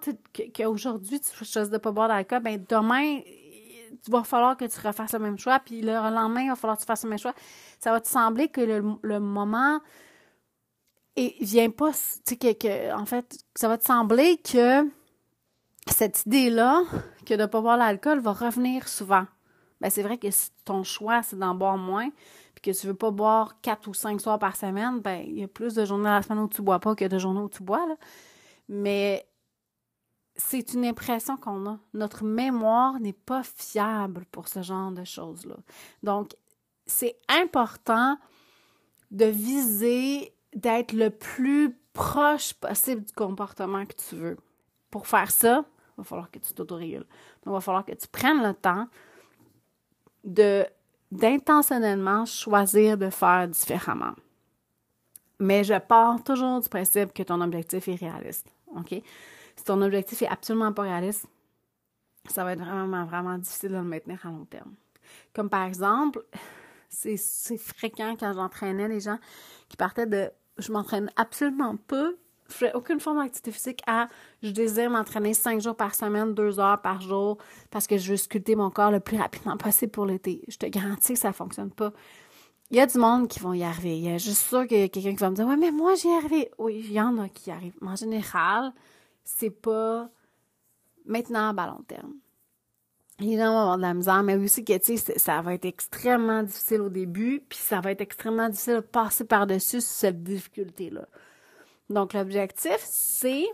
qu'aujourd'hui 0.53 1.19
tu 1.19 1.45
choisis 1.45 1.69
de 1.69 1.77
pas 1.77 1.91
boire 1.91 2.07
d'alcool, 2.10 2.41
ben 2.41 2.63
demain, 2.67 3.19
il 4.05 4.12
va 4.12 4.23
falloir 4.23 4.57
que 4.57 4.65
tu 4.65 4.79
refasses 4.86 5.13
le 5.13 5.19
même 5.19 5.38
choix, 5.38 5.60
puis 5.60 5.81
le 5.81 5.93
lendemain, 5.93 6.41
il 6.41 6.49
va 6.49 6.55
falloir 6.55 6.77
que 6.77 6.81
tu 6.83 6.88
fasses 6.88 7.03
le 7.03 7.10
même 7.10 7.19
choix. 7.19 7.33
Ça 7.79 7.91
va 7.91 8.01
te 8.01 8.07
sembler 8.07 8.49
que 8.49 8.62
le, 8.62 9.19
moment 9.19 9.79
et 11.15 11.36
vient 11.41 11.69
pas, 11.69 11.91
tu 11.91 12.38
sais, 12.39 12.55
que, 12.55 12.93
en 12.93 13.05
fait, 13.05 13.39
ça 13.55 13.67
va 13.67 13.77
te 13.77 13.86
sembler 13.86 14.38
que 14.38 14.88
cette 15.91 16.25
idée-là, 16.25 16.83
que 17.25 17.33
de 17.33 17.41
ne 17.41 17.45
pas 17.45 17.62
boire 17.62 17.77
l'alcool, 17.77 18.19
va 18.19 18.33
revenir 18.33 18.88
souvent. 18.88 19.25
Ben, 19.81 19.89
c'est 19.89 20.03
vrai 20.03 20.17
que 20.17 20.29
si 20.31 20.49
ton 20.65 20.83
choix, 20.83 21.23
c'est 21.23 21.38
d'en 21.38 21.55
boire 21.55 21.77
moins, 21.77 22.10
puis 22.55 22.73
que 22.73 22.79
tu 22.79 22.88
veux 22.88 22.93
pas 22.93 23.12
boire 23.12 23.60
quatre 23.62 23.88
ou 23.88 23.93
cinq 23.93 24.21
soirs 24.21 24.39
par 24.39 24.55
semaine, 24.55 24.99
ben, 24.99 25.23
il 25.25 25.39
y 25.39 25.43
a 25.43 25.47
plus 25.47 25.73
de 25.73 25.86
journées 25.86 26.10
à 26.10 26.15
la 26.17 26.21
semaine 26.21 26.39
où 26.39 26.47
tu 26.47 26.62
bois 26.62 26.79
pas 26.79 26.95
que 26.95 27.05
de 27.05 27.17
journées 27.17 27.41
où 27.41 27.49
tu 27.49 27.63
bois, 27.63 27.86
là. 27.88 27.95
Mais 28.69 29.25
c'est 30.38 30.73
une 30.73 30.86
impression 30.86 31.36
qu'on 31.36 31.67
a. 31.67 31.80
Notre 31.93 32.23
mémoire 32.23 33.00
n'est 33.00 33.13
pas 33.13 33.43
fiable 33.43 34.26
pour 34.32 34.47
ce 34.47 34.62
genre 34.62 34.91
de 34.91 35.04
choses-là. 35.04 35.56
Donc, 36.04 36.36
c'est 36.86 37.17
important 37.28 38.17
de 39.12 39.26
viser 39.26 40.34
d'être 40.56 40.93
le 40.93 41.10
plus 41.10 41.78
proche 41.93 42.54
possible 42.54 43.04
du 43.04 43.13
comportement 43.13 43.86
que 43.86 43.95
tu 43.95 44.15
veux. 44.15 44.38
Pour 44.91 45.08
faire 45.08 45.32
ça, 45.32 45.65
il 45.97 45.97
va 45.97 46.04
falloir 46.04 46.32
que 46.32 46.39
tu 46.39 46.54
t'autorégules. 46.54 47.00
Donc, 47.00 47.47
il 47.47 47.52
va 47.52 47.62
falloir 47.62 47.84
que 47.84 47.93
tu 47.93 48.08
prennes 48.08 48.43
le 48.43 48.54
temps 48.54 48.88
d'intentionnellement 51.12 52.26
choisir 52.26 52.97
de 52.97 53.10
faire 53.10 53.47
différemment. 53.47 54.13
Mais 55.39 55.63
je 55.63 55.78
pars 55.80 56.23
toujours 56.23 56.62
du 56.62 56.69
principe 56.69 57.13
que 57.13 57.23
ton 57.23 57.41
objectif 57.41 57.88
est 57.88 57.95
réaliste. 57.95 58.52
OK? 58.76 59.02
Si 59.58 59.63
ton 59.65 59.82
objectif 59.82 60.22
est 60.22 60.28
absolument 60.28 60.72
pas 60.72 60.84
réaliste, 60.84 61.26
ça 62.30 62.43
va 62.43 62.54
être 62.54 62.60
vraiment, 62.60 63.06
vraiment 63.06 63.38
difficile 63.38 63.72
de 63.72 63.76
le 63.76 63.84
maintenir 63.84 64.26
à 64.26 64.30
long 64.30 64.46
terme. 64.46 64.74
Comme 65.34 65.50
par 65.50 65.63
exemple, 65.65 66.24
c'est 66.89 67.17
fréquent 67.58 68.15
quand 68.20 68.34
j'entraînais 68.34 68.88
les 68.88 69.02
gens 69.02 69.20
qui 69.70 69.78
partaient 69.78 70.08
de 70.08 70.32
je 70.58 70.72
m'entraîne 70.72 71.12
absolument 71.15 71.76
pas, 71.78 72.10
je 72.50 72.54
fais 72.54 72.74
aucune 72.74 73.00
forme 73.00 73.17
d'activité 73.17 73.52
physique 73.52 73.82
à 73.88 74.08
je 74.41 74.52
désire 74.52 74.89
m'entraîner 74.89 75.34
cinq 75.34 75.62
jours 75.62 75.76
par 75.76 75.93
semaine, 75.96 76.34
deux 76.34 76.60
heures 76.60 76.82
par 76.82 77.02
jour, 77.02 77.38
parce 77.70 77.88
que 77.88 77.98
je 77.98 78.12
veux 78.12 78.17
sculpter 78.17 78.56
mon 78.56 78.70
corps 78.70 78.91
le 78.91 79.00
plus 79.00 79.17
rapidement 79.17 79.58
possible 79.58 79.91
pour 79.91 80.06
l'été. 80.06 80.43
Je 80.48 80.58
te 80.58 80.65
garantis 80.65 81.13
que 81.13 81.20
ça 81.20 81.34
fonctionne 81.34 81.72
pas. 81.72 81.91
Il 82.72 82.78
y 82.78 82.80
a 82.80 82.88
du 82.88 82.98
monde 82.98 83.28
qui 83.28 83.39
vont 83.39 83.54
y 83.54 83.63
arriver. 83.63 83.98
Il 83.98 84.04
y 84.04 84.10
a 84.10 84.17
juste 84.17 84.48
sûr 84.48 84.67
qu'il 84.67 84.80
y 84.80 84.84
a 84.84 84.89
quelqu'un 84.89 85.12
qui 85.12 85.22
va 85.22 85.30
me 85.30 85.36
dire 85.36 85.48
Ouais, 85.48 85.58
mais 85.58 85.72
moi 85.72 85.96
j'y 85.96 86.10
arrivé. 86.10 86.52
Oui, 86.58 86.84
il 86.86 86.91
y 86.91 87.00
en 87.00 87.17
a 87.17 87.30
qui 87.30 87.50
y 87.50 87.54
arrivent. 87.54 87.78
En 87.82 87.96
général, 87.96 88.74
c'est 89.28 89.50
pas 89.50 90.10
maintenant 91.06 91.56
à 91.56 91.68
long 91.68 91.84
terme 91.88 92.13
les 93.20 93.38
gens 93.38 93.52
vont 93.52 93.60
avoir 93.60 93.78
de 93.78 93.82
la 93.82 93.94
misère, 93.94 94.24
mais 94.24 94.36
aussi 94.36 94.63
que, 94.63 94.74
ça 95.18 95.42
va 95.42 95.54
être 95.54 95.66
extrêmement 95.66 96.44
difficile 96.44 96.82
au 96.82 96.90
début, 96.90 97.44
puis 97.48 97.58
ça 97.58 97.82
va 97.82 97.92
être 97.92 98.02
extrêmement 98.02 98.50
difficile 98.50 98.76
de 98.76 98.80
passer 98.82 99.24
par-dessus 99.24 99.82
cette 99.82 100.24
difficulté-là. 100.24 101.08
Donc, 101.90 102.13
l'objectif, 102.13 102.78
c'est 102.84 103.46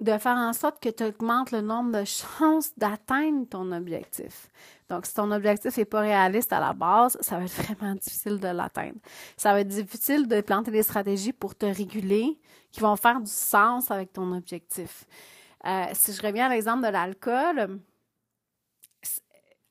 de 0.00 0.18
faire 0.18 0.36
en 0.36 0.52
sorte 0.52 0.82
que 0.82 0.88
tu 0.88 1.04
augmentes 1.04 1.50
le 1.50 1.60
nombre 1.60 1.98
de 1.98 2.04
chances 2.04 2.72
d'atteindre 2.76 3.46
ton 3.48 3.72
objectif. 3.72 4.48
Donc, 4.88 5.06
si 5.06 5.14
ton 5.14 5.30
objectif 5.30 5.76
n'est 5.76 5.84
pas 5.84 6.00
réaliste 6.00 6.52
à 6.52 6.60
la 6.60 6.72
base, 6.72 7.16
ça 7.20 7.38
va 7.38 7.44
être 7.44 7.62
vraiment 7.62 7.94
difficile 7.94 8.38
de 8.38 8.48
l'atteindre. 8.48 8.98
Ça 9.36 9.52
va 9.52 9.60
être 9.60 9.68
difficile 9.68 10.26
de 10.28 10.40
planter 10.40 10.70
des 10.70 10.82
stratégies 10.82 11.32
pour 11.32 11.54
te 11.54 11.66
réguler 11.66 12.38
qui 12.74 12.80
vont 12.80 12.96
faire 12.96 13.20
du 13.20 13.30
sens 13.30 13.92
avec 13.92 14.12
ton 14.12 14.32
objectif. 14.32 15.06
Euh, 15.64 15.84
si 15.92 16.12
je 16.12 16.20
reviens 16.20 16.46
à 16.46 16.48
l'exemple 16.48 16.84
de 16.84 16.90
l'alcool, 16.90 17.78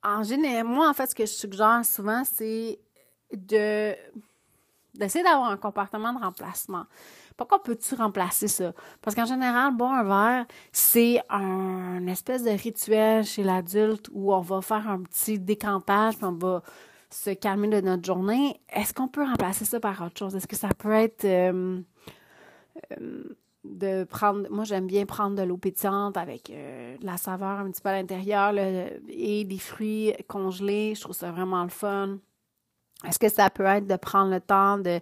en 0.02 0.24
général, 0.24 0.64
moi, 0.66 0.90
en 0.90 0.94
fait, 0.94 1.08
ce 1.08 1.16
que 1.16 1.26
je 1.26 1.32
suggère 1.32 1.82
souvent, 1.84 2.24
c'est 2.24 2.80
de 3.34 3.94
d'essayer 4.94 5.24
d'avoir 5.24 5.50
un 5.50 5.58
comportement 5.58 6.14
de 6.14 6.20
remplacement. 6.20 6.86
Pourquoi 7.36 7.62
peux-tu 7.62 7.96
remplacer 7.96 8.48
ça? 8.48 8.74
Parce 9.02 9.16
qu'en 9.16 9.26
général, 9.26 9.76
bon, 9.76 9.92
un 9.92 10.04
verre, 10.04 10.46
c'est 10.72 11.20
un 11.30 12.06
espèce 12.06 12.44
de 12.44 12.52
rituel 12.52 13.26
chez 13.26 13.44
l'adulte 13.44 14.08
où 14.14 14.32
on 14.32 14.40
va 14.42 14.62
faire 14.62 14.88
un 14.88 15.02
petit 15.02 15.40
décantage, 15.40 16.16
puis 16.18 16.26
on 16.26 16.34
va 16.34 16.62
se 17.10 17.32
calmer 17.32 17.70
de 17.70 17.82
notre 17.82 18.06
journée. 18.06 18.62
Est-ce 18.70 18.94
qu'on 18.94 19.08
peut 19.08 19.24
remplacer 19.24 19.66
ça 19.66 19.80
par 19.80 20.00
autre 20.04 20.18
chose? 20.18 20.36
Est-ce 20.36 20.48
que 20.48 20.56
ça 20.56 20.70
peut 20.78 20.94
être 20.94 21.26
euh, 21.26 21.82
de 23.64 24.04
prendre, 24.04 24.50
moi 24.50 24.66
j'aime 24.66 24.88
bien 24.88 25.06
prendre 25.06 25.36
de 25.36 25.44
l'eau 25.44 25.58
pétillante 25.58 26.18
avec 26.18 26.50
euh, 26.50 26.98
de 26.98 27.06
la 27.06 27.18
saveur 27.18 27.60
un 27.60 27.72
petit 27.72 27.82
peu 27.82 27.90
à 27.90 27.94
l'intérieur 27.94 28.54
et 29.08 29.46
des 29.46 29.60
fruits 29.60 30.14
congelés. 30.28 30.96
Je 30.96 31.02
trouve 31.02 31.16
ça 31.16 31.32
vraiment 31.32 31.64
le 31.64 31.70
fun. 31.70 32.18
Est-ce 33.08 33.20
que 33.20 33.30
ça 33.30 33.50
peut 33.50 33.66
être 33.66 33.88
de 33.88 33.96
prendre 33.96 34.32
le 34.32 34.40
temps 34.40 34.78
de 34.78 35.00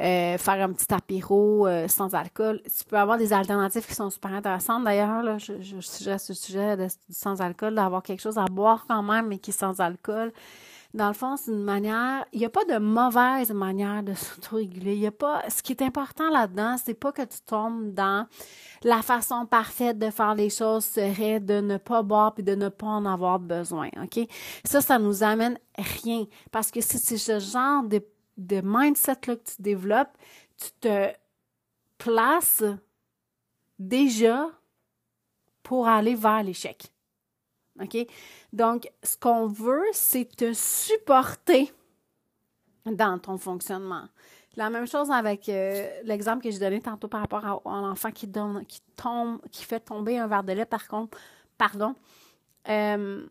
euh, 0.00 0.38
faire 0.38 0.64
un 0.64 0.72
petit 0.72 0.92
apéro 0.92 1.66
euh, 1.66 1.86
sans 1.88 2.14
alcool? 2.14 2.60
Tu 2.64 2.84
peux 2.84 2.98
avoir 2.98 3.18
des 3.18 3.32
alternatives 3.32 3.86
qui 3.86 3.94
sont 3.94 4.10
super 4.10 4.32
intéressantes. 4.32 4.84
D'ailleurs, 4.84 5.38
je, 5.38 5.60
je, 5.60 5.80
suggère 5.80 6.20
ce 6.20 6.34
sujet 6.34 6.76
sans 7.10 7.40
alcool, 7.40 7.74
d'avoir 7.74 8.02
quelque 8.02 8.20
chose 8.20 8.38
à 8.38 8.44
boire 8.44 8.84
quand 8.88 9.02
même, 9.02 9.28
mais 9.28 9.38
qui 9.38 9.50
est 9.50 9.54
sans 9.54 9.80
alcool. 9.80 10.32
Dans 10.94 11.08
le 11.08 11.14
fond, 11.14 11.36
c'est 11.36 11.50
une 11.50 11.62
manière, 11.62 12.26
il 12.32 12.40
n'y 12.40 12.44
a 12.44 12.50
pas 12.50 12.64
de 12.66 12.76
mauvaise 12.78 13.50
manière 13.52 14.02
de 14.02 14.12
s'autoréguler. 14.14 14.94
Il 14.94 15.00
y 15.00 15.06
a 15.06 15.12
pas, 15.12 15.42
ce 15.48 15.62
qui 15.62 15.72
est 15.72 15.82
important 15.82 16.28
là-dedans, 16.30 16.76
c'est 16.82 16.94
pas 16.94 17.12
que 17.12 17.22
tu 17.22 17.40
tombes 17.46 17.94
dans 17.94 18.26
la 18.82 19.00
façon 19.00 19.46
parfaite 19.46 19.98
de 19.98 20.10
faire 20.10 20.34
les 20.34 20.50
choses 20.50 20.84
serait 20.84 21.40
de 21.40 21.60
ne 21.60 21.78
pas 21.78 22.02
boire 22.02 22.34
et 22.36 22.42
de 22.42 22.54
ne 22.54 22.68
pas 22.68 22.88
en 22.88 23.06
avoir 23.06 23.38
besoin, 23.38 23.88
OK? 24.02 24.28
Ça, 24.64 24.80
ça 24.80 24.98
nous 24.98 25.22
amène 25.22 25.58
rien. 25.76 26.26
Parce 26.50 26.70
que 26.70 26.80
si 26.80 26.98
c'est 26.98 27.18
ce 27.18 27.38
genre 27.38 27.84
de, 27.84 28.04
de 28.36 28.60
mindset-là 28.62 29.36
que 29.36 29.54
tu 29.54 29.62
développes, 29.62 30.16
tu 30.58 30.70
te 30.80 31.08
places 31.96 32.64
déjà 33.78 34.48
pour 35.62 35.88
aller 35.88 36.14
vers 36.14 36.42
l'échec. 36.42 36.92
OK? 37.80 38.06
Donc, 38.52 38.90
ce 39.02 39.16
qu'on 39.16 39.46
veut, 39.46 39.84
c'est 39.92 40.36
te 40.36 40.52
supporter 40.52 41.72
dans 42.84 43.18
ton 43.18 43.38
fonctionnement. 43.38 44.08
La 44.56 44.68
même 44.68 44.86
chose 44.86 45.10
avec 45.10 45.48
euh, 45.48 45.88
l'exemple 46.04 46.42
que 46.42 46.50
j'ai 46.50 46.58
donné 46.58 46.80
tantôt 46.80 47.08
par 47.08 47.20
rapport 47.20 47.44
à, 47.44 47.70
un 47.70 47.90
enfant 47.90 48.10
qui 48.10 48.26
donne, 48.26 48.66
qui 48.66 48.80
tombe, 48.96 49.40
qui 49.50 49.64
fait 49.64 49.80
tomber 49.80 50.18
un 50.18 50.26
verre 50.26 50.44
de 50.44 50.52
lait, 50.52 50.66
par 50.66 50.86
contre, 50.88 51.16
pardon. 51.56 51.94
Euh, 52.68 53.26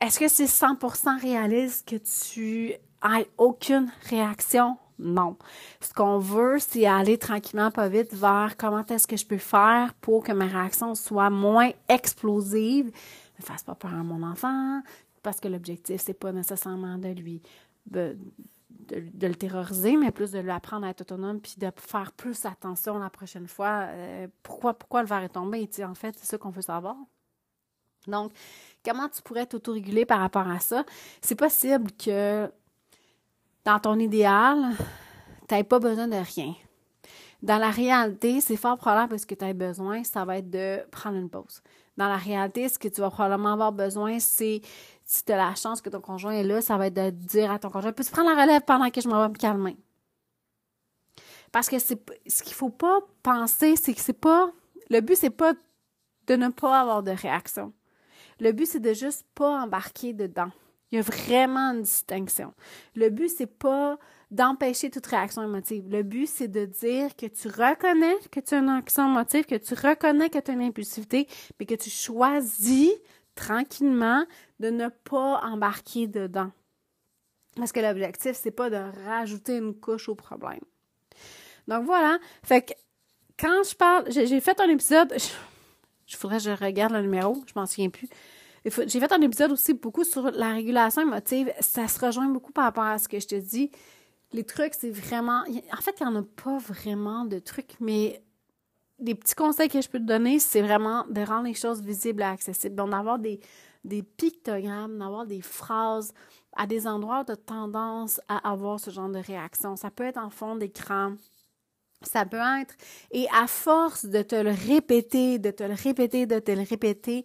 est-ce 0.00 0.18
que 0.18 0.28
c'est 0.28 0.46
100% 0.46 1.20
réaliste 1.20 1.88
que 1.88 1.96
tu 1.96 2.72
aies 2.72 3.28
aucune 3.38 3.90
réaction? 4.10 4.76
Non. 4.98 5.36
Ce 5.80 5.92
qu'on 5.92 6.18
veut, 6.18 6.58
c'est 6.58 6.86
aller 6.86 7.18
tranquillement, 7.18 7.70
pas 7.70 7.88
vite, 7.88 8.12
vers 8.12 8.56
comment 8.56 8.84
est-ce 8.84 9.06
que 9.06 9.16
je 9.16 9.26
peux 9.26 9.38
faire 9.38 9.94
pour 10.00 10.24
que 10.24 10.32
ma 10.32 10.46
réaction 10.46 10.94
soit 10.94 11.30
moins 11.30 11.70
explosive, 11.88 12.90
ne 13.38 13.44
fasse 13.44 13.62
pas 13.62 13.74
peur 13.74 13.94
à 13.94 14.02
mon 14.02 14.22
enfant, 14.22 14.82
parce 15.22 15.40
que 15.40 15.48
l'objectif, 15.48 16.00
c'est 16.00 16.14
pas 16.14 16.32
nécessairement 16.32 16.98
de 16.98 17.08
lui 17.08 17.42
de, 17.86 18.16
le 18.90 19.34
terroriser, 19.34 19.96
mais 19.96 20.10
plus 20.10 20.30
de 20.30 20.38
lui 20.38 20.50
apprendre 20.50 20.86
à 20.86 20.90
être 20.90 21.02
autonome 21.02 21.40
puis 21.40 21.54
de 21.56 21.70
faire 21.76 22.12
plus 22.12 22.44
attention 22.44 22.98
la 22.98 23.10
prochaine 23.10 23.46
fois. 23.46 23.86
Euh, 23.88 24.28
pourquoi, 24.42 24.74
pourquoi 24.74 25.02
le 25.02 25.08
verre 25.08 25.22
est 25.22 25.30
tombé? 25.30 25.68
en 25.82 25.94
fait, 25.94 26.14
c'est 26.18 26.26
ça 26.26 26.38
qu'on 26.38 26.50
veut 26.50 26.62
savoir. 26.62 26.96
Donc, 28.06 28.32
comment 28.84 29.08
tu 29.08 29.22
pourrais 29.22 29.46
t'autoréguler 29.46 30.04
par 30.04 30.20
rapport 30.20 30.46
à 30.46 30.60
ça? 30.60 30.84
C'est 31.22 31.34
possible 31.34 31.90
que 31.92 32.50
dans 33.64 33.78
ton 33.78 33.98
idéal, 33.98 34.76
tu 35.48 35.54
n'aies 35.54 35.64
pas 35.64 35.78
besoin 35.78 36.08
de 36.08 36.16
rien. 36.16 36.54
Dans 37.42 37.58
la 37.58 37.70
réalité, 37.70 38.40
c'est 38.40 38.56
fort 38.56 38.76
probable 38.76 39.14
que 39.14 39.18
ce 39.18 39.26
que 39.26 39.34
tu 39.34 39.44
as 39.44 39.52
besoin, 39.54 40.04
ça 40.04 40.24
va 40.24 40.38
être 40.38 40.50
de 40.50 40.80
prendre 40.90 41.16
une 41.16 41.30
pause 41.30 41.62
dans 41.96 42.08
la 42.08 42.16
réalité, 42.16 42.68
ce 42.68 42.78
que 42.78 42.88
tu 42.88 43.00
vas 43.00 43.10
probablement 43.10 43.52
avoir 43.52 43.72
besoin, 43.72 44.18
c'est, 44.18 44.60
si 45.04 45.24
tu 45.24 45.32
as 45.32 45.36
la 45.36 45.54
chance 45.54 45.80
que 45.80 45.90
ton 45.90 46.00
conjoint 46.00 46.32
est 46.32 46.42
là, 46.42 46.60
ça 46.60 46.76
va 46.76 46.88
être 46.88 46.94
de 46.94 47.10
dire 47.10 47.50
à 47.50 47.58
ton 47.58 47.70
conjoint, 47.70 47.92
peux-tu 47.92 48.10
prendre 48.10 48.34
la 48.34 48.42
relève 48.42 48.62
pendant 48.62 48.90
que 48.90 49.00
je 49.00 49.08
m'en 49.08 49.22
vais 49.22 49.28
me 49.28 49.38
calmer? 49.38 49.76
Parce 51.52 51.68
que 51.68 51.78
c'est, 51.78 52.00
ce 52.26 52.42
qu'il 52.42 52.54
faut 52.54 52.70
pas 52.70 53.00
penser, 53.22 53.76
c'est 53.76 53.94
que 53.94 54.00
c'est 54.00 54.12
pas, 54.12 54.50
le 54.90 55.00
but, 55.00 55.16
c'est 55.16 55.30
pas 55.30 55.54
de 56.26 56.36
ne 56.36 56.48
pas 56.48 56.80
avoir 56.80 57.02
de 57.02 57.12
réaction. 57.12 57.72
Le 58.40 58.50
but, 58.50 58.66
c'est 58.66 58.80
de 58.80 58.92
juste 58.92 59.24
pas 59.34 59.62
embarquer 59.62 60.12
dedans. 60.12 60.50
Il 60.92 60.96
y 60.96 60.98
a 60.98 61.02
vraiment 61.02 61.72
une 61.72 61.82
distinction. 61.82 62.52
Le 62.94 63.10
but, 63.10 63.28
c'est 63.28 63.46
pas 63.46 63.98
d'empêcher 64.30 64.90
toute 64.90 65.06
réaction 65.06 65.42
émotive. 65.42 65.88
Le 65.88 66.02
but, 66.02 66.26
c'est 66.26 66.48
de 66.48 66.64
dire 66.66 67.16
que 67.16 67.26
tu 67.26 67.48
reconnais 67.48 68.16
que 68.30 68.40
tu 68.40 68.54
as 68.54 68.58
une 68.58 68.68
réaction 68.68 69.08
émotive, 69.08 69.44
que 69.44 69.54
tu 69.54 69.74
reconnais 69.74 70.30
que 70.30 70.38
tu 70.38 70.50
as 70.50 70.54
une 70.54 70.62
impulsivité, 70.62 71.26
mais 71.58 71.66
que 71.66 71.74
tu 71.74 71.90
choisis 71.90 72.92
tranquillement 73.34 74.24
de 74.60 74.70
ne 74.70 74.88
pas 74.88 75.40
embarquer 75.42 76.06
dedans. 76.06 76.50
Parce 77.56 77.72
que 77.72 77.80
l'objectif, 77.80 78.32
c'est 78.34 78.50
pas 78.50 78.70
de 78.70 78.80
rajouter 79.06 79.56
une 79.56 79.74
couche 79.74 80.08
au 80.08 80.14
problème. 80.14 80.60
Donc 81.68 81.84
voilà. 81.84 82.18
Fait 82.42 82.62
que 82.62 82.72
quand 83.38 83.62
je 83.68 83.74
parle, 83.74 84.10
j'ai 84.10 84.40
fait 84.40 84.60
un 84.60 84.68
épisode, 84.68 85.12
je, 85.16 85.28
je 86.06 86.16
que 86.16 86.38
je 86.38 86.50
regarde 86.50 86.92
le 86.92 87.02
numéro, 87.02 87.42
je 87.46 87.52
m'en 87.56 87.66
souviens 87.66 87.90
plus. 87.90 88.08
J'ai 88.64 89.00
fait 89.00 89.12
un 89.12 89.20
épisode 89.20 89.52
aussi 89.52 89.74
beaucoup 89.74 90.04
sur 90.04 90.30
la 90.30 90.52
régulation 90.52 91.02
émotive. 91.02 91.52
Ça 91.60 91.86
se 91.86 92.04
rejoint 92.04 92.28
beaucoup 92.28 92.52
par 92.52 92.64
rapport 92.64 92.84
à 92.84 92.98
ce 92.98 93.08
que 93.08 93.20
je 93.20 93.26
te 93.26 93.34
dis 93.34 93.70
les 94.34 94.44
trucs, 94.44 94.74
c'est 94.74 94.90
vraiment. 94.90 95.44
En 95.72 95.80
fait, 95.80 95.94
il 96.00 96.06
n'y 96.06 96.12
en 96.12 96.16
a 96.16 96.22
pas 96.22 96.58
vraiment 96.58 97.24
de 97.24 97.38
trucs, 97.38 97.76
mais 97.80 98.22
des 98.98 99.14
petits 99.14 99.34
conseils 99.34 99.68
que 99.68 99.80
je 99.80 99.88
peux 99.88 99.98
te 99.98 100.04
donner, 100.04 100.38
c'est 100.38 100.60
vraiment 100.60 101.04
de 101.08 101.20
rendre 101.20 101.46
les 101.46 101.54
choses 101.54 101.80
visibles 101.80 102.22
et 102.22 102.26
accessibles. 102.26 102.74
Donc, 102.74 102.90
d'avoir 102.90 103.18
des, 103.18 103.40
des 103.84 104.02
pictogrammes, 104.02 104.98
d'avoir 104.98 105.24
des 105.24 105.40
phrases 105.40 106.12
à 106.56 106.66
des 106.66 106.86
endroits 106.86 107.20
où 107.20 107.24
tu 107.24 107.32
as 107.32 107.36
tendance 107.36 108.20
à 108.28 108.50
avoir 108.50 108.78
ce 108.78 108.90
genre 108.90 109.08
de 109.08 109.18
réaction. 109.18 109.76
Ça 109.76 109.90
peut 109.90 110.04
être 110.04 110.18
en 110.18 110.30
fond 110.30 110.56
d'écran. 110.56 111.14
Ça 112.02 112.26
peut 112.26 112.36
être, 112.60 112.74
et 113.12 113.26
à 113.32 113.46
force 113.46 114.04
de 114.04 114.20
te 114.20 114.34
le 114.34 114.50
répéter, 114.50 115.38
de 115.38 115.50
te 115.50 115.62
le 115.62 115.72
répéter, 115.72 116.26
de 116.26 116.38
te 116.38 116.50
le 116.50 116.60
répéter, 116.60 117.24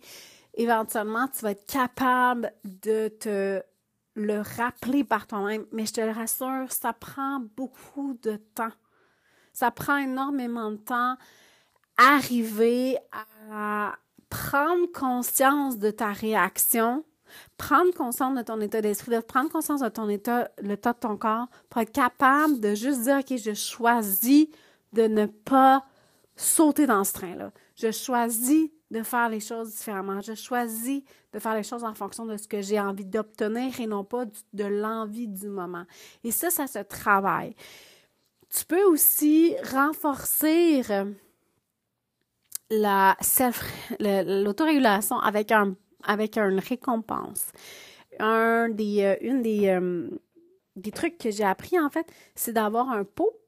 éventuellement, 0.62 1.28
tu 1.28 1.42
vas 1.42 1.52
être 1.52 1.66
capable 1.66 2.54
de 2.64 3.08
te 3.08 3.62
le 4.16 4.42
rappeler 4.58 5.04
par 5.04 5.28
toi-même. 5.28 5.66
Mais 5.72 5.86
je 5.86 5.94
te 5.94 6.02
le 6.02 6.12
rassure, 6.12 6.72
ça 6.72 6.94
prend 6.94 7.40
beaucoup 7.56 8.18
de 8.22 8.36
temps. 8.54 8.72
Ça 9.54 9.72
prend 9.72 9.98
énormément 9.98 10.72
de 10.72 10.78
temps 10.78 11.16
arriver 11.98 12.98
à 13.52 13.96
prendre 14.30 14.92
conscience 14.92 15.80
de 15.80 15.92
ta 15.92 16.12
réaction 16.12 17.04
Prendre 17.58 17.94
conscience 17.94 18.36
de 18.36 18.42
ton 18.42 18.60
état 18.62 18.82
d'esprit, 18.82 19.12
de 19.12 19.20
prendre 19.20 19.50
conscience 19.50 19.82
de 19.82 19.90
ton 19.90 20.10
état, 20.10 20.50
l'état 20.62 20.94
de 20.94 21.00
ton 21.00 21.18
corps, 21.18 21.48
pour 21.70 21.82
être 21.82 21.92
capable 21.92 22.60
de 22.60 22.76
juste 22.76 23.02
dire, 23.02 23.18
OK, 23.20 23.38
je 23.38 23.54
choisis 23.54 24.48
de 24.94 25.04
ne 25.04 25.26
pas 25.26 25.86
sauter 26.36 26.88
dans 26.88 27.04
ce 27.04 27.14
train-là. 27.14 27.52
Je 27.76 27.92
choisis 27.92 28.72
de 28.92 29.04
faire 29.04 29.30
les 29.30 29.40
choses 29.40 29.76
différemment. 29.76 30.22
Je 30.22 30.34
choisis 30.34 31.04
de 31.34 31.40
faire 31.40 31.56
les 31.56 31.64
choses 31.64 31.84
en 31.84 31.94
fonction 31.94 32.26
de 32.26 32.38
ce 32.38 32.48
que 32.48 32.62
j'ai 32.62 32.80
envie 32.80 33.06
d'obtenir 33.06 33.80
et 33.80 33.88
non 33.88 34.04
pas 34.04 34.26
de 34.54 34.66
l'envie 34.66 35.28
du 35.28 35.48
moment. 35.48 35.86
Et 36.24 36.32
ça, 36.32 36.50
ça 36.50 36.68
se 36.68 36.80
travaille. 36.80 37.56
Tu 38.50 38.66
peux 38.66 38.84
aussi 38.84 39.56
renforcer 39.72 40.82
euh, 40.90 41.06
la 42.72 43.16
l'autorégulation 44.00 45.20
avec 45.20 45.52
un 45.52 45.76
avec 46.04 46.38
une 46.38 46.60
récompense. 46.60 47.52
Un 48.20 48.70
des, 48.70 49.04
euh, 49.04 49.16
une 49.22 49.42
des, 49.42 49.68
euh, 49.68 50.10
des 50.76 50.92
trucs 50.92 51.18
que 51.18 51.32
j'ai 51.32 51.44
appris 51.44 51.80
en 51.80 51.90
fait, 51.90 52.08
c'est 52.36 52.54
d'avoir 52.54 52.90
un 52.90 53.04
pot 53.04 53.39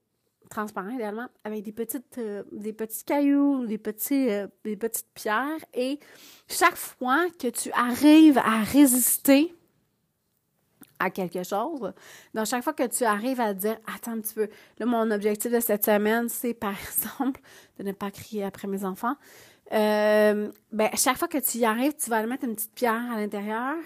transparent 0.51 0.89
idéalement, 0.89 1.27
avec 1.43 1.63
des 1.63 1.71
petites 1.71 2.17
euh, 2.19 2.43
des 2.51 2.73
petits 2.73 3.03
cailloux, 3.03 3.65
des 3.65 3.79
petits 3.79 4.29
euh, 4.29 4.47
des 4.63 4.75
petites 4.75 5.07
pierres 5.15 5.65
et 5.73 5.99
chaque 6.47 6.75
fois 6.75 7.25
que 7.39 7.47
tu 7.47 7.71
arrives 7.71 8.37
à 8.37 8.61
résister 8.61 9.55
à 10.99 11.09
quelque 11.09 11.41
chose, 11.41 11.93
donc 12.35 12.45
chaque 12.45 12.63
fois 12.63 12.73
que 12.73 12.85
tu 12.85 13.03
arrives 13.05 13.41
à 13.41 13.55
dire 13.55 13.77
attends 13.95 14.11
un 14.11 14.19
petit 14.19 14.35
peu, 14.35 14.49
là 14.77 14.85
mon 14.85 15.09
objectif 15.09 15.51
de 15.51 15.59
cette 15.59 15.85
semaine 15.85 16.29
c'est 16.29 16.53
par 16.53 16.75
exemple 16.89 17.41
de 17.79 17.83
ne 17.83 17.91
pas 17.93 18.11
crier 18.11 18.43
après 18.43 18.67
mes 18.67 18.85
enfants. 18.85 19.15
Euh, 19.73 20.51
ben, 20.71 20.89
chaque 20.95 21.17
fois 21.17 21.29
que 21.29 21.37
tu 21.37 21.59
y 21.59 21.65
arrives, 21.65 21.95
tu 21.95 22.09
vas 22.09 22.17
aller 22.17 22.27
mettre 22.27 22.43
une 22.43 22.55
petite 22.55 22.73
pierre 22.73 23.09
à 23.11 23.15
l'intérieur 23.15 23.77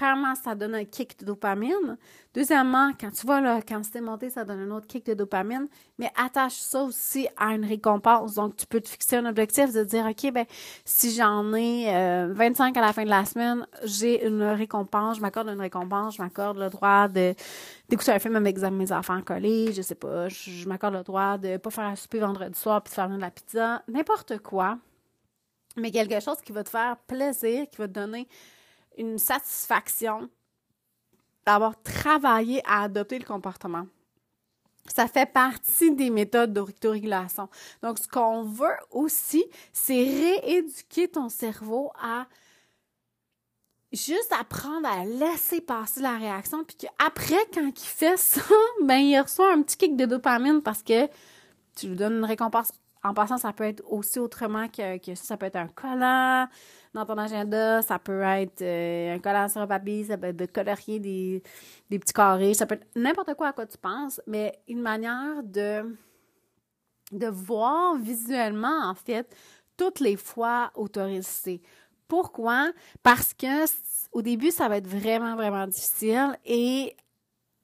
premièrement, 0.00 0.34
ça 0.34 0.54
donne 0.54 0.74
un 0.74 0.84
kick 0.84 1.18
de 1.20 1.26
dopamine. 1.26 1.98
Deuxièmement, 2.32 2.92
quand 2.98 3.10
tu 3.10 3.26
vois 3.26 3.40
la 3.42 3.60
quantité 3.60 4.00
monter, 4.00 4.30
ça 4.30 4.44
donne 4.44 4.60
un 4.60 4.70
autre 4.70 4.86
kick 4.86 5.04
de 5.04 5.12
dopamine. 5.12 5.68
Mais 5.98 6.10
attache 6.16 6.54
ça 6.54 6.82
aussi 6.84 7.28
à 7.36 7.54
une 7.54 7.66
récompense. 7.66 8.34
Donc, 8.34 8.56
tu 8.56 8.66
peux 8.66 8.80
te 8.80 8.88
fixer 8.88 9.16
un 9.16 9.26
objectif 9.26 9.74
de 9.74 9.84
dire, 9.84 10.06
OK, 10.06 10.32
ben, 10.32 10.46
si 10.86 11.12
j'en 11.12 11.52
ai 11.52 11.84
25 12.32 12.74
euh, 12.76 12.80
à 12.80 12.86
la 12.86 12.92
fin 12.94 13.04
de 13.04 13.10
la 13.10 13.26
semaine, 13.26 13.66
j'ai 13.84 14.26
une 14.26 14.42
récompense, 14.42 15.18
je 15.18 15.20
m'accorde 15.20 15.48
une 15.48 15.60
récompense, 15.60 16.16
je 16.16 16.22
m'accorde 16.22 16.58
le 16.58 16.70
droit 16.70 17.08
de 17.08 17.34
d'écouter 17.88 18.12
un 18.12 18.20
film 18.20 18.36
avec 18.36 18.56
mes 18.58 18.92
enfants 18.92 19.20
collés, 19.20 19.72
je 19.72 19.82
sais 19.82 19.96
pas, 19.96 20.28
je, 20.28 20.68
m'accorde 20.68 20.94
le 20.94 21.02
droit 21.02 21.36
de 21.38 21.56
pas 21.56 21.70
faire 21.70 21.86
un 21.86 21.96
souper 21.96 22.20
vendredi 22.20 22.56
soir 22.56 22.80
puis 22.82 22.90
de 22.92 22.94
faire 22.94 23.08
de 23.08 23.16
la 23.16 23.32
pizza, 23.32 23.82
n'importe 23.88 24.38
quoi. 24.38 24.78
Mais 25.76 25.90
quelque 25.90 26.20
chose 26.20 26.40
qui 26.40 26.52
va 26.52 26.62
te 26.62 26.68
faire 26.68 26.96
plaisir, 27.08 27.68
qui 27.68 27.78
va 27.78 27.88
te 27.88 27.92
donner 27.92 28.28
une 28.96 29.18
satisfaction 29.18 30.28
d'avoir 31.46 31.80
travaillé 31.82 32.62
à 32.66 32.82
adopter 32.82 33.18
le 33.18 33.24
comportement. 33.24 33.86
Ça 34.86 35.06
fait 35.06 35.30
partie 35.30 35.92
des 35.94 36.10
méthodes 36.10 36.52
d'autorégulation. 36.52 37.48
Donc, 37.82 37.98
ce 37.98 38.08
qu'on 38.08 38.42
veut 38.42 38.76
aussi, 38.90 39.44
c'est 39.72 40.02
rééduquer 40.02 41.08
ton 41.08 41.28
cerveau 41.28 41.92
à 42.02 42.26
juste 43.92 44.32
apprendre 44.38 44.88
à 44.88 45.04
laisser 45.04 45.60
passer 45.60 46.00
la 46.00 46.16
réaction, 46.16 46.64
puis 46.64 46.76
qu'après, 46.76 47.38
quand 47.52 47.68
il 47.68 47.86
fait 47.86 48.16
ça, 48.16 48.40
ben, 48.82 48.98
il 48.98 49.20
reçoit 49.20 49.52
un 49.52 49.62
petit 49.62 49.76
kick 49.76 49.96
de 49.96 50.06
dopamine 50.06 50.62
parce 50.62 50.82
que 50.82 51.06
tu 51.76 51.88
lui 51.88 51.96
donnes 51.96 52.18
une 52.18 52.24
récompense. 52.24 52.72
En 53.02 53.14
passant, 53.14 53.38
ça 53.38 53.52
peut 53.52 53.64
être 53.64 53.82
aussi 53.90 54.18
autrement 54.18 54.68
que, 54.68 54.98
ça, 55.14 55.24
ça 55.24 55.36
peut 55.36 55.46
être 55.46 55.56
un 55.56 55.68
collant, 55.68 56.46
dans 56.92 57.06
ton 57.06 57.16
agenda. 57.16 57.82
Ça 57.82 57.98
peut 57.98 58.22
être 58.22 58.62
euh, 58.62 59.14
un 59.14 59.18
collant 59.18 59.48
sur 59.48 59.60
un 59.60 59.66
papier, 59.66 60.04
ça 60.04 60.18
peut 60.18 60.28
être 60.28 60.36
de 60.36 60.46
colorier 60.46 60.98
des, 60.98 61.42
des 61.88 61.98
petits 61.98 62.12
carrés, 62.12 62.54
ça 62.54 62.66
peut 62.66 62.74
être 62.74 62.86
n'importe 62.96 63.34
quoi 63.34 63.48
à 63.48 63.52
quoi 63.52 63.66
tu 63.66 63.78
penses, 63.78 64.20
mais 64.26 64.58
une 64.68 64.82
manière 64.82 65.42
de, 65.42 65.96
de 67.12 67.26
voir 67.26 67.96
visuellement, 67.96 68.84
en 68.84 68.94
fait, 68.94 69.34
toutes 69.76 70.00
les 70.00 70.16
fois 70.16 70.70
autorisées. 70.74 71.62
Pourquoi? 72.08 72.72
Parce 73.02 73.34
que 73.34 73.66
au 74.12 74.22
début, 74.22 74.50
ça 74.50 74.68
va 74.68 74.78
être 74.78 74.88
vraiment, 74.88 75.36
vraiment 75.36 75.66
difficile 75.66 76.36
et 76.44 76.96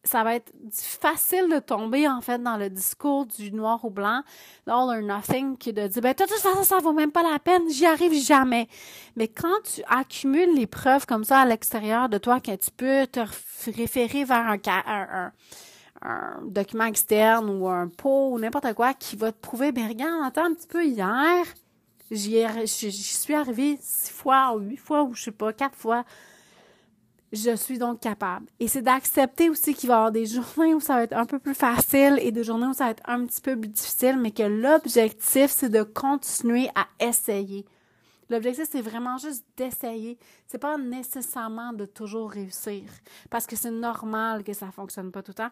ça 0.06 0.22
va 0.24 0.36
être 0.36 0.52
facile 0.70 1.48
de 1.50 1.58
tomber, 1.58 2.08
en 2.08 2.20
fait, 2.20 2.42
dans 2.42 2.56
le 2.56 2.70
discours 2.70 3.26
du 3.26 3.52
noir 3.52 3.84
ou 3.84 3.90
blanc, 3.90 4.22
all 4.66 4.88
or 4.88 5.02
nothing, 5.02 5.56
qui 5.56 5.72
de 5.72 5.86
dire, 5.86 6.02
ben, 6.02 6.12
de 6.12 6.16
toute 6.16 6.30
façon, 6.30 6.62
ça 6.62 6.78
vaut 6.78 6.92
même 6.92 7.12
pas 7.12 7.22
la 7.22 7.38
peine, 7.38 7.68
j'y 7.70 7.86
arrive 7.86 8.14
jamais. 8.14 8.68
Mais 9.16 9.28
quand 9.28 9.62
tu 9.64 9.82
accumules 9.88 10.54
les 10.54 10.66
preuves 10.66 11.06
comme 11.06 11.24
ça 11.24 11.40
à 11.40 11.44
l'extérieur 11.44 12.08
de 12.08 12.18
toi, 12.18 12.40
que 12.40 12.54
tu 12.56 12.70
peux 12.70 13.06
te 13.06 13.20
référer 13.70 14.24
vers 14.24 14.46
un, 14.46 15.32
document 16.44 16.84
externe 16.84 17.50
ou 17.50 17.68
un 17.68 17.88
pot 17.88 18.30
ou 18.32 18.38
n'importe 18.38 18.72
quoi 18.74 18.94
qui 18.94 19.16
va 19.16 19.32
te 19.32 19.40
prouver, 19.40 19.72
ben, 19.72 19.88
regarde, 19.88 20.24
attends 20.24 20.44
un 20.44 20.54
petit 20.54 20.68
peu 20.68 20.84
hier, 20.84 21.44
j'y 22.10 22.42
suis 22.92 23.34
arrivée 23.34 23.78
six 23.80 24.12
fois 24.12 24.54
ou 24.54 24.60
huit 24.60 24.76
fois 24.76 25.02
ou 25.02 25.14
je 25.14 25.24
sais 25.24 25.30
pas, 25.32 25.52
quatre 25.52 25.76
fois 25.76 26.04
je 27.32 27.56
suis 27.56 27.78
donc 27.78 28.00
capable. 28.00 28.46
Et 28.60 28.68
c'est 28.68 28.82
d'accepter 28.82 29.50
aussi 29.50 29.74
qu'il 29.74 29.88
va 29.88 29.94
y 29.94 29.96
avoir 29.96 30.12
des 30.12 30.26
journées 30.56 30.74
où 30.74 30.80
ça 30.80 30.94
va 30.96 31.02
être 31.02 31.16
un 31.16 31.26
peu 31.26 31.38
plus 31.38 31.54
facile 31.54 32.18
et 32.20 32.32
des 32.32 32.44
journées 32.44 32.66
où 32.66 32.72
ça 32.72 32.84
va 32.84 32.90
être 32.90 33.02
un 33.06 33.26
petit 33.26 33.40
peu 33.40 33.58
plus 33.58 33.68
difficile, 33.68 34.18
mais 34.18 34.30
que 34.30 34.42
l'objectif, 34.42 35.50
c'est 35.50 35.68
de 35.68 35.82
continuer 35.82 36.68
à 36.74 36.86
essayer. 37.04 37.66
L'objectif, 38.28 38.66
c'est 38.70 38.80
vraiment 38.80 39.18
juste 39.18 39.44
d'essayer. 39.56 40.18
C'est 40.46 40.58
pas 40.58 40.76
nécessairement 40.78 41.72
de 41.72 41.84
toujours 41.84 42.30
réussir. 42.30 42.82
Parce 43.30 43.46
que 43.46 43.54
c'est 43.54 43.70
normal 43.70 44.42
que 44.42 44.52
ça 44.52 44.70
fonctionne 44.72 45.12
pas 45.12 45.22
tout 45.22 45.30
le 45.30 45.34
temps. 45.34 45.50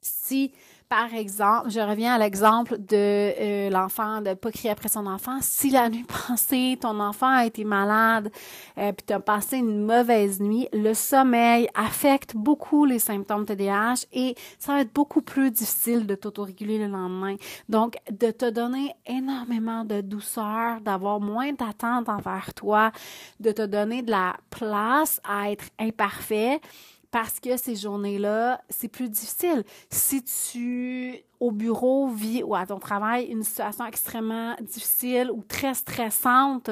Si 0.00 0.52
par 0.90 1.14
exemple, 1.14 1.70
je 1.70 1.78
reviens 1.78 2.14
à 2.14 2.18
l'exemple 2.18 2.76
de 2.76 2.96
euh, 2.96 3.70
l'enfant, 3.70 4.20
de 4.20 4.34
pas 4.34 4.50
crier 4.50 4.70
après 4.70 4.88
son 4.88 5.06
enfant. 5.06 5.38
Si 5.40 5.70
la 5.70 5.88
nuit 5.88 6.04
passée, 6.28 6.76
ton 6.80 6.98
enfant 6.98 7.28
a 7.28 7.46
été 7.46 7.62
malade, 7.62 8.32
euh, 8.76 8.90
tu 9.06 9.12
as 9.12 9.20
passé 9.20 9.58
une 9.58 9.86
mauvaise 9.86 10.40
nuit, 10.40 10.66
le 10.72 10.92
sommeil 10.92 11.68
affecte 11.76 12.34
beaucoup 12.34 12.86
les 12.86 12.98
symptômes 12.98 13.46
TDAH 13.46 14.06
et 14.12 14.34
ça 14.58 14.72
va 14.72 14.80
être 14.80 14.92
beaucoup 14.92 15.22
plus 15.22 15.52
difficile 15.52 16.08
de 16.08 16.16
t'autoréguler 16.16 16.78
le 16.78 16.88
lendemain. 16.88 17.36
Donc, 17.68 17.96
de 18.10 18.32
te 18.32 18.50
donner 18.50 18.92
énormément 19.06 19.84
de 19.84 20.00
douceur, 20.00 20.80
d'avoir 20.80 21.20
moins 21.20 21.52
d'attente 21.52 22.08
envers 22.08 22.52
toi, 22.52 22.90
de 23.38 23.52
te 23.52 23.62
donner 23.62 24.02
de 24.02 24.10
la 24.10 24.34
place 24.50 25.20
à 25.22 25.52
être 25.52 25.66
imparfait, 25.78 26.60
parce 27.10 27.40
que 27.40 27.56
ces 27.56 27.76
journées-là, 27.76 28.62
c'est 28.68 28.88
plus 28.88 29.08
difficile. 29.08 29.64
Si 29.90 30.22
tu, 30.22 31.18
au 31.40 31.50
bureau, 31.50 32.08
vis 32.08 32.42
ou 32.42 32.54
à 32.54 32.66
ton 32.66 32.78
travail, 32.78 33.26
une 33.26 33.42
situation 33.42 33.86
extrêmement 33.86 34.54
difficile 34.60 35.30
ou 35.32 35.42
très 35.42 35.74
stressante, 35.74 36.70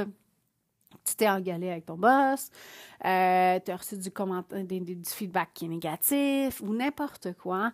tu 1.05 1.15
t'es 1.17 1.29
engueulé 1.29 1.71
avec 1.71 1.87
ton 1.87 1.97
boss, 1.97 2.51
euh, 3.05 3.59
tu 3.65 3.71
as 3.71 3.77
reçu 3.77 3.97
du, 3.97 4.11
du 4.95 5.11
feedback 5.11 5.51
qui 5.55 5.65
est 5.65 5.69
négatif 5.69 6.61
ou 6.61 6.75
n'importe 6.75 7.33
quoi, 7.35 7.73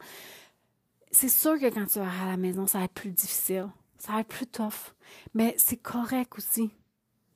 c'est 1.10 1.28
sûr 1.28 1.58
que 1.58 1.66
quand 1.66 1.86
tu 1.86 1.98
vas 1.98 2.24
à 2.24 2.26
la 2.26 2.36
maison, 2.36 2.66
ça 2.66 2.78
va 2.78 2.84
être 2.84 2.94
plus 2.94 3.10
difficile. 3.10 3.68
Ça 3.98 4.12
va 4.12 4.20
être 4.20 4.28
plus 4.28 4.46
tough. 4.46 4.94
Mais 5.32 5.54
c'est 5.58 5.76
correct 5.76 6.32
aussi 6.36 6.70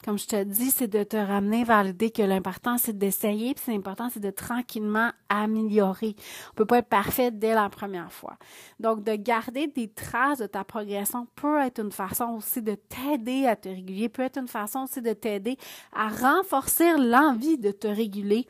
comme 0.04 0.18
je 0.18 0.26
te 0.26 0.44
dis, 0.44 0.70
c'est 0.70 0.88
de 0.88 1.02
te 1.02 1.16
ramener 1.16 1.64
vers 1.64 1.82
l'idée 1.82 2.10
que 2.10 2.22
l'important, 2.22 2.78
c'est 2.78 2.96
d'essayer, 2.96 3.54
puis 3.54 3.72
l'important, 3.72 4.08
c'est 4.10 4.20
de 4.20 4.30
tranquillement 4.30 5.10
améliorer. 5.28 6.14
On 6.52 6.54
peut 6.54 6.66
pas 6.66 6.78
être 6.78 6.88
parfait 6.88 7.30
dès 7.30 7.54
la 7.54 7.68
première 7.68 8.12
fois. 8.12 8.38
Donc, 8.78 9.02
de 9.02 9.16
garder 9.16 9.66
des 9.66 9.88
traces 9.88 10.38
de 10.38 10.46
ta 10.46 10.62
progression 10.64 11.26
peut 11.34 11.60
être 11.60 11.80
une 11.80 11.92
façon 11.92 12.36
aussi 12.36 12.62
de 12.62 12.76
t'aider 12.76 13.46
à 13.46 13.56
te 13.56 13.68
réguler, 13.68 14.08
peut 14.08 14.22
être 14.22 14.38
une 14.38 14.48
façon 14.48 14.84
aussi 14.84 15.02
de 15.02 15.12
t'aider 15.12 15.56
à 15.92 16.08
renforcer 16.08 16.96
l'envie 16.96 17.58
de 17.58 17.72
te 17.72 17.88
réguler. 17.88 18.46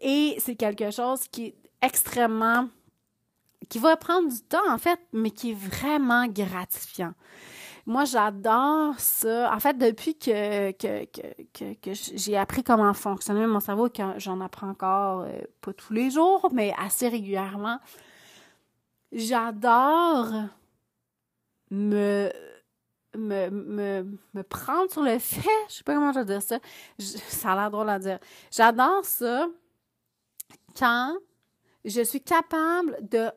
Et 0.00 0.36
c'est 0.38 0.56
quelque 0.56 0.90
chose 0.90 1.26
qui 1.28 1.46
est 1.46 1.54
extrêmement 1.80 2.68
qui 3.68 3.78
va 3.78 3.96
prendre 3.96 4.28
du 4.28 4.40
temps, 4.42 4.70
en 4.70 4.76
fait, 4.76 5.00
mais 5.14 5.30
qui 5.30 5.52
est 5.52 5.54
vraiment 5.54 6.26
gratifiant. 6.26 7.14
Moi, 7.84 8.04
j'adore 8.04 8.98
ça. 8.98 9.52
En 9.54 9.58
fait, 9.58 9.76
depuis 9.76 10.16
que, 10.16 10.70
que, 10.72 11.04
que, 11.52 11.74
que, 11.74 11.90
j'ai 11.92 12.36
appris 12.36 12.62
comment 12.62 12.92
fonctionnait 12.94 13.46
mon 13.46 13.60
cerveau, 13.60 13.88
que 13.88 14.02
j'en 14.18 14.40
apprends 14.40 14.70
encore, 14.70 15.22
euh, 15.22 15.40
pas 15.60 15.72
tous 15.72 15.92
les 15.92 16.10
jours, 16.10 16.48
mais 16.52 16.72
assez 16.78 17.08
régulièrement, 17.08 17.78
j'adore 19.10 20.28
me, 21.70 22.30
me, 23.16 23.50
me, 23.50 24.18
me 24.34 24.42
prendre 24.42 24.90
sur 24.90 25.02
le 25.02 25.18
fait, 25.18 25.42
je 25.68 25.74
sais 25.74 25.84
pas 25.84 25.94
comment 25.94 26.12
je 26.12 26.20
vais 26.20 26.24
dire 26.24 26.42
ça, 26.42 26.58
ça 26.98 27.52
a 27.52 27.56
l'air 27.56 27.70
drôle 27.70 27.88
à 27.88 27.98
dire. 27.98 28.18
J'adore 28.50 29.04
ça 29.04 29.48
quand 30.78 31.16
je 31.84 32.02
suis 32.02 32.22
capable 32.22 32.96
de 33.08 33.30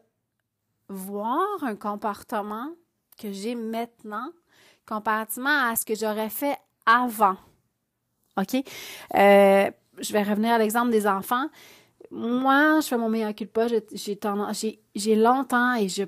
voir 0.88 1.64
un 1.64 1.76
comportement 1.76 2.70
que 3.18 3.32
j'ai 3.32 3.56
maintenant 3.56 4.30
comparativement 4.88 5.70
à 5.70 5.76
ce 5.76 5.86
que 5.86 5.96
j'aurais 5.96 6.30
fait 6.30 6.58
avant. 6.86 7.38
OK? 8.38 8.56
Euh, 8.56 9.72
je 10.00 10.14
vais 10.14 10.24
revenir 10.24 10.54
à 10.54 10.58
l'exemple 10.58 10.92
des 10.92 11.08
enfants. 11.08 11.48
Moi, 12.12 12.80
je 12.82 12.88
fais 12.88 12.98
mon 12.98 13.10
meilleur 13.10 13.34
culpa. 13.34 13.68
J'ai 14.96 15.16
longtemps 15.16 15.74
et 15.76 15.90
je, 15.90 16.04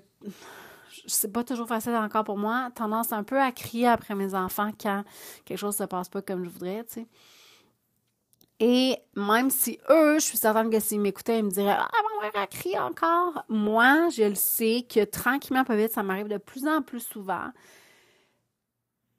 c'est 1.07 1.31
pas 1.31 1.43
toujours 1.43 1.67
facile 1.67 1.95
encore 1.95 2.23
pour 2.23 2.37
moi, 2.37 2.69
tendance 2.75 3.11
un 3.11 3.23
peu 3.23 3.39
à 3.41 3.51
crier 3.51 3.87
après 3.87 4.13
mes 4.13 4.35
enfants 4.35 4.71
quand 4.79 5.03
quelque 5.45 5.57
chose 5.57 5.75
se 5.75 5.83
passe 5.83 6.09
pas 6.09 6.21
comme 6.21 6.43
je 6.43 6.49
voudrais, 6.49 6.83
tu 6.83 7.01
sais. 7.01 7.07
Et 8.59 8.97
même 9.15 9.51
si 9.51 9.79
eux, 9.89 10.15
je 10.15 10.25
suis 10.25 10.37
certaine 10.37 10.69
que 10.71 10.79
s'ils 10.79 10.99
m'écoutaient, 10.99 11.39
ils 11.39 11.45
me 11.45 11.51
diraient 11.51 11.77
Ah, 11.77 11.89
mon 12.15 12.21
mère 12.21 12.35
a 12.35 12.47
crié 12.47 12.79
encore. 12.79 13.43
Moi, 13.49 14.09
je 14.09 14.23
le 14.23 14.35
sais 14.35 14.85
que 14.89 15.03
tranquillement, 15.03 15.63
pas 15.63 15.75
vite, 15.75 15.91
ça 15.91 16.01
m'arrive 16.01 16.27
de 16.27 16.37
plus 16.37 16.67
en 16.67 16.81
plus 16.81 17.01
souvent 17.01 17.51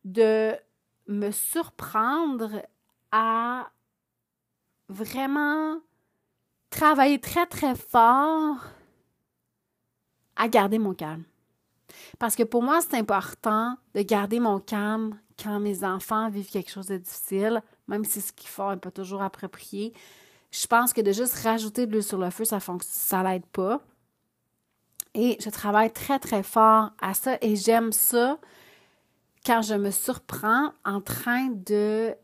de 0.04 0.54
me 1.06 1.30
surprendre 1.30 2.62
à 3.12 3.70
vraiment 4.88 5.78
travailler 6.70 7.20
très, 7.20 7.46
très 7.46 7.74
fort 7.74 8.56
à 10.36 10.48
garder 10.48 10.78
mon 10.78 10.94
calme. 10.94 11.24
Parce 12.18 12.36
que 12.36 12.42
pour 12.42 12.62
moi, 12.62 12.80
c'est 12.80 12.96
important 12.96 13.76
de 13.94 14.02
garder 14.02 14.40
mon 14.40 14.60
calme 14.60 15.18
quand 15.42 15.60
mes 15.60 15.84
enfants 15.84 16.28
vivent 16.28 16.50
quelque 16.50 16.70
chose 16.70 16.86
de 16.88 16.98
difficile, 16.98 17.62
même 17.88 18.04
si 18.04 18.20
ce 18.20 18.32
qu'ils 18.32 18.48
font 18.48 18.70
n'est 18.70 18.76
pas 18.76 18.90
toujours 18.90 19.22
approprié. 19.22 19.92
Je 20.50 20.66
pense 20.66 20.92
que 20.92 21.00
de 21.00 21.12
juste 21.12 21.34
rajouter 21.42 21.86
de 21.86 21.92
l'huile 21.92 22.02
sur 22.02 22.18
le 22.18 22.30
feu, 22.30 22.44
ça 22.44 22.56
ne 22.56 22.78
ça 22.82 23.22
l'aide 23.22 23.46
pas. 23.46 23.80
Et 25.14 25.36
je 25.40 25.50
travaille 25.50 25.92
très, 25.92 26.18
très 26.18 26.42
fort 26.42 26.92
à 27.00 27.14
ça 27.14 27.38
et 27.40 27.56
j'aime 27.56 27.92
ça 27.92 28.38
quand 29.44 29.62
je 29.62 29.74
me 29.74 29.90
surprends 29.90 30.72
en 30.84 31.00
train 31.00 31.48
de 31.48 32.14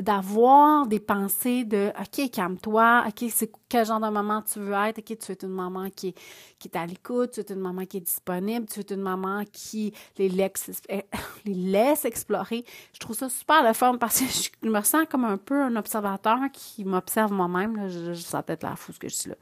d'avoir 0.00 0.86
des 0.86 0.98
pensées 0.98 1.64
de 1.64 1.92
OK, 2.00 2.30
calme-toi, 2.30 3.04
OK, 3.06 3.30
c'est 3.30 3.50
quel 3.68 3.86
genre 3.86 4.00
de 4.00 4.08
maman 4.08 4.42
tu 4.42 4.58
veux 4.58 4.72
être, 4.72 4.98
OK, 4.98 5.18
tu 5.18 5.32
es 5.32 5.38
une 5.42 5.52
maman 5.52 5.88
qui 5.90 6.08
est, 6.08 6.18
qui 6.58 6.68
est 6.68 6.76
à 6.76 6.84
l'écoute, 6.84 7.32
tu 7.32 7.40
es 7.40 7.52
une 7.52 7.60
maman 7.60 7.86
qui 7.86 7.98
est 7.98 8.00
disponible, 8.00 8.66
tu 8.66 8.80
es 8.80 8.94
une 8.94 9.02
maman 9.02 9.44
qui 9.52 9.94
les 10.18 10.28
laisse, 10.28 10.82
les 11.44 11.54
laisse 11.54 12.04
explorer. 12.04 12.64
Je 12.92 12.98
trouve 12.98 13.16
ça 13.16 13.28
super 13.28 13.62
le 13.62 13.72
fun 13.72 13.96
parce 13.98 14.20
que 14.20 14.24
je 14.62 14.68
me 14.68 14.80
sens 14.82 15.06
comme 15.08 15.24
un 15.24 15.36
peu 15.36 15.62
un 15.62 15.76
observateur 15.76 16.38
qui 16.52 16.84
m'observe 16.84 17.32
moi-même. 17.32 17.88
Je, 17.88 18.14
je 18.14 18.20
sens 18.20 18.42
peut-être 18.44 18.64
la 18.64 18.74
fou 18.74 18.92
ce 18.92 18.98
que 18.98 19.08
je 19.08 19.14
suis 19.14 19.30
là. 19.30 19.36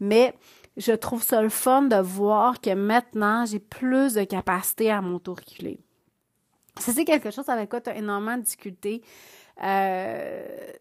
Mais 0.00 0.34
je 0.78 0.92
trouve 0.92 1.22
ça 1.22 1.42
le 1.42 1.50
fun 1.50 1.82
de 1.82 1.96
voir 1.96 2.60
que 2.60 2.72
maintenant, 2.74 3.44
j'ai 3.44 3.58
plus 3.58 4.14
de 4.14 4.24
capacité 4.24 4.90
à 4.90 5.02
m'autoréguler. 5.02 5.78
Si 6.78 6.92
c'est 6.92 7.04
quelque 7.04 7.30
chose 7.30 7.48
avec 7.48 7.68
quoi 7.68 7.80
tu 7.80 7.90
as 7.90 7.96
énormément 7.96 8.38
de 8.38 8.42
difficultés, 8.42 9.02
euh, 9.62 10.72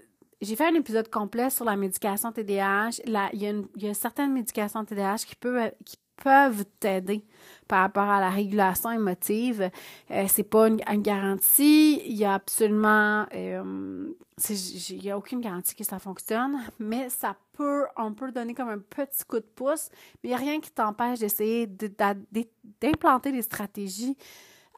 j'ai 0.41 0.55
fait 0.55 0.67
un 0.67 0.75
épisode 0.75 1.09
complet 1.09 1.49
sur 1.49 1.65
la 1.65 1.75
médication 1.75 2.31
TDAH. 2.31 3.01
il, 3.05 3.11
y 3.11 3.47
a 3.47 3.53
y 3.75 3.89
a 3.89 3.93
certaines 3.93 4.33
médications 4.33 4.85
TDAH 4.85 5.25
qui 5.27 5.35
peuvent, 5.35 5.71
qui 5.85 5.97
peuvent 6.23 6.65
t'aider 6.79 7.25
par 7.67 7.81
rapport 7.81 8.09
à 8.09 8.19
la 8.19 8.29
régulation 8.29 8.91
émotive. 8.91 9.69
Euh, 10.11 10.25
c'est 10.27 10.43
pas 10.43 10.67
une, 10.67 10.77
garantie. 11.01 12.01
Il 12.05 12.15
y 12.15 12.25
a 12.25 12.35
absolument, 12.35 13.25
euh, 13.33 14.13
il 14.49 15.03
y 15.03 15.11
a 15.11 15.17
aucune 15.17 15.41
garantie 15.41 15.75
que 15.75 15.83
ça 15.83 15.99
fonctionne, 15.99 16.57
mais 16.79 17.09
ça 17.09 17.35
peut, 17.53 17.85
on 17.97 18.13
peut 18.13 18.31
donner 18.31 18.53
comme 18.53 18.69
un 18.69 18.79
petit 18.79 19.23
coup 19.25 19.39
de 19.39 19.45
pouce. 19.55 19.89
Mais 20.23 20.29
il 20.29 20.31
n'y 20.31 20.35
a 20.35 20.39
rien 20.39 20.59
qui 20.59 20.71
t'empêche 20.71 21.19
d'essayer 21.19 21.67
d'implanter 21.67 23.31
des 23.31 23.41
stratégies 23.41 24.17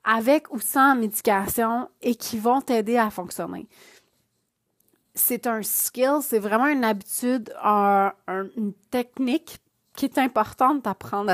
avec 0.04 0.52
ou 0.52 0.60
sans 0.60 0.96
médication 0.96 1.90
et 2.02 2.16
qui 2.16 2.40
vont 2.40 2.62
t'aider 2.62 2.98
à 2.98 3.10
fonctionner. 3.10 3.68
C'est 5.14 5.46
un 5.46 5.62
skill, 5.62 6.20
c'est 6.22 6.40
vraiment 6.40 6.68
une 6.68 6.84
habitude, 6.84 7.54
une 7.64 8.74
technique 8.90 9.60
qui 9.96 10.06
est 10.06 10.18
importante 10.18 10.84
d'apprendre 10.84 11.34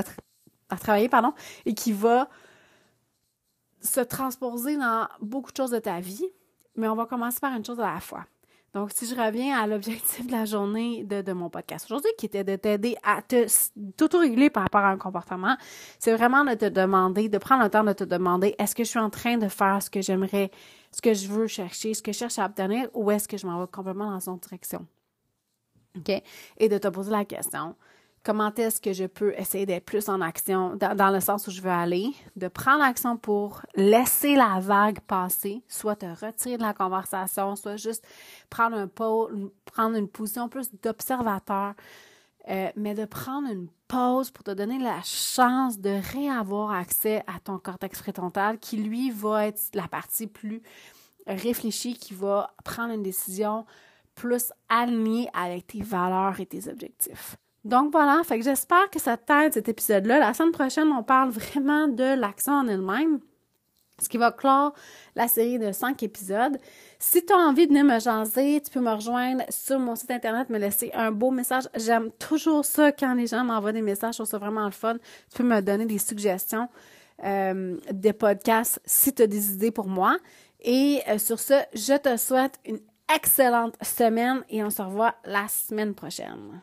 à, 0.70 0.78
travailler, 0.78 1.10
pardon, 1.10 1.34
et 1.66 1.74
qui 1.74 1.92
va 1.92 2.28
se 3.82 4.02
transposer 4.02 4.76
dans 4.78 5.08
beaucoup 5.22 5.52
de 5.52 5.58
choses 5.58 5.72
de 5.72 5.80
ta 5.80 6.00
vie. 6.00 6.26
Mais 6.76 6.88
on 6.88 6.96
va 6.96 7.06
commencer 7.06 7.40
par 7.40 7.56
une 7.56 7.64
chose 7.64 7.80
à 7.80 7.94
la 7.94 8.00
fois. 8.00 8.26
Donc, 8.78 8.92
si 8.94 9.08
je 9.08 9.16
reviens 9.16 9.58
à 9.58 9.66
l'objectif 9.66 10.28
de 10.28 10.32
la 10.32 10.46
journée 10.46 11.04
de, 11.04 11.34
mon 11.34 11.50
podcast 11.50 11.88
aujourd'hui, 11.90 12.12
qui 12.16 12.28
était 12.28 12.44
de 12.44 12.56
t'aider 12.58 12.96
à 13.02 13.24
te 13.24 13.48
t'autoréguler 13.98 14.52
par 14.52 14.62
rapport 14.62 14.82
à 14.82 14.90
un 14.90 15.00
comportement, 15.00 15.58
c'est 15.98 16.14
vraiment 16.14 16.46
de 16.46 16.54
te 16.54 16.66
demander, 16.66 17.28
de 17.28 17.40
prendre 17.40 17.64
le 17.64 17.72
temps 17.72 17.84
de 17.84 17.94
te 17.94 18.04
demander, 18.04 18.54
est-ce 18.60 18.76
que 18.76 18.84
je 18.84 18.90
suis 18.90 19.00
en 19.00 19.10
train 19.10 19.40
de 19.40 19.48
faire 19.48 19.82
ce 19.82 19.90
que 19.90 20.04
j'aimerais, 20.04 20.52
ce 20.92 21.02
que 21.02 21.16
je 21.16 21.28
veux 21.28 21.48
chercher, 21.48 21.96
ce 21.96 22.04
que 22.04 22.12
je 22.12 22.20
cherche 22.20 22.38
à 22.38 22.46
obtenir, 22.46 22.88
ou 22.94 23.10
est-ce 23.10 23.28
que 23.28 23.36
je 23.36 23.48
m'en 23.48 23.60
vais 23.60 23.66
complètement 23.66 24.12
dans 24.12 24.20
son 24.20 24.36
direction? 24.36 24.86
OK? 25.98 26.22
Et 26.60 26.70
de 26.70 26.78
te 26.78 26.88
poser 26.90 27.10
la 27.10 27.26
question, 27.26 27.76
comment 28.28 28.54
est-ce 28.56 28.82
que 28.82 28.92
je 28.92 29.06
peux 29.06 29.34
essayer 29.38 29.66
d'être 29.66 29.86
plus 29.86 30.10
en 30.10 30.20
action 30.20 30.76
dans, 30.76 31.14
le 31.14 31.22
sens 31.22 31.48
où 31.48 31.52
je 31.52 31.62
veux 31.62 31.72
aller, 31.72 32.12
de 32.36 32.50
prendre 32.50 32.80
l'action 32.80 33.16
pour 33.16 33.62
laisser 33.74 34.36
la 34.36 34.60
vague 34.60 35.00
passer, 35.00 35.64
soit 35.70 35.96
te 35.96 36.06
retirer 36.06 36.58
de 36.58 36.62
la 36.62 36.74
conversation, 36.74 37.56
soit 37.56 37.78
juste 37.78 38.06
prendre 38.50 38.76
un 38.76 38.88
prendre 38.88 39.96
une 39.96 40.10
position 40.10 40.50
plus 40.50 40.70
d'observateur, 40.84 41.74
euh, 42.50 42.70
mais 42.76 42.96
de 42.96 43.06
prendre 43.06 43.50
une 43.50 43.70
pause 43.88 44.30
pour 44.30 44.44
te 44.44 44.52
donner 44.52 44.78
la 44.78 45.02
chance 45.04 45.80
de 45.80 46.02
réavoir 46.12 46.72
accès 46.72 47.24
à 47.28 47.40
ton 47.42 47.58
cortex 47.58 48.02
préfrontal 48.02 48.60
qui, 48.60 48.76
lui, 48.76 49.10
va 49.10 49.48
être 49.48 49.62
la 49.74 49.88
partie 49.88 50.28
plus 50.28 50.62
réfléchie, 51.28 51.94
qui 51.94 52.14
va 52.14 52.54
prendre 52.66 52.94
une 52.94 53.04
décision 53.04 53.66
plus 54.16 54.52
alignée 54.68 55.30
avec 55.34 55.68
tes 55.68 55.82
valeurs 55.82 56.38
et 56.42 56.46
tes 56.46 56.68
objectifs. 56.68 57.38
Donc 57.66 57.92
voilà, 57.92 58.22
fait 58.24 58.38
que 58.40 58.46
j'espère 58.46 58.90
que 58.90 59.00
ça 59.00 59.18
t'aide 59.18 59.54
cet 59.54 59.68
épisode-là. 59.68 60.20
La 60.20 60.34
semaine 60.34 60.52
prochaine, 60.52 60.90
on 60.92 61.04
parle 61.04 61.30
vraiment 61.32 61.88
de 61.88 62.16
l'action 62.18 62.54
en 62.54 62.68
elle-même, 62.68 63.20
ce 64.02 64.08
qui 64.08 64.18
va 64.18 64.32
clore 64.32 64.74
la 65.16 65.28
série 65.28 65.60
de 65.60 65.72
cinq 65.72 66.04
épisodes. 66.04 66.58
Si 67.00 67.26
tu 67.26 67.34
as 67.34 67.38
envie 67.38 67.68
de 67.68 67.74
venir 67.74 67.84
me 67.84 68.00
jaser, 68.00 68.62
tu 68.62 68.72
peux 68.72 68.80
me 68.80 68.92
rejoindre 68.92 69.44
sur 69.50 69.80
mon 69.80 69.96
site 69.96 70.12
internet, 70.12 70.50
me 70.50 70.60
laisser 70.60 70.92
un 70.94 71.12
beau 71.12 71.32
message. 71.32 71.64
J'aime 71.76 72.12
toujours 72.12 72.64
ça 72.64 72.92
quand 72.92 73.14
les 73.16 73.28
gens 73.28 73.44
m'envoient 73.44 73.74
des 73.74 73.82
messages, 73.82 74.14
je 74.14 74.18
trouve 74.20 74.30
ça 74.30 74.38
vraiment 74.38 74.66
le 74.66 74.72
fun. 74.72 74.96
Tu 75.32 75.38
peux 75.38 75.44
me 75.44 75.62
donner 75.62 75.86
des 75.86 75.98
suggestions, 75.98 76.70
euh, 77.24 77.78
des 77.92 78.14
podcasts 78.14 78.80
si 78.86 79.14
tu 79.14 79.24
as 79.24 79.28
des 79.28 79.54
idées 79.54 79.72
pour 79.72 79.88
moi. 79.88 80.18
Et 80.62 81.02
euh, 81.10 81.18
sur 81.18 81.40
ce, 81.40 81.56
je 81.74 81.98
te 81.98 82.16
souhaite 82.18 82.60
une 82.66 82.80
excellente 83.14 83.76
semaine 83.82 84.44
et 84.50 84.64
on 84.64 84.70
se 84.70 84.82
revoit 84.82 85.16
la 85.26 85.48
semaine 85.48 85.94
prochaine. 85.94 86.62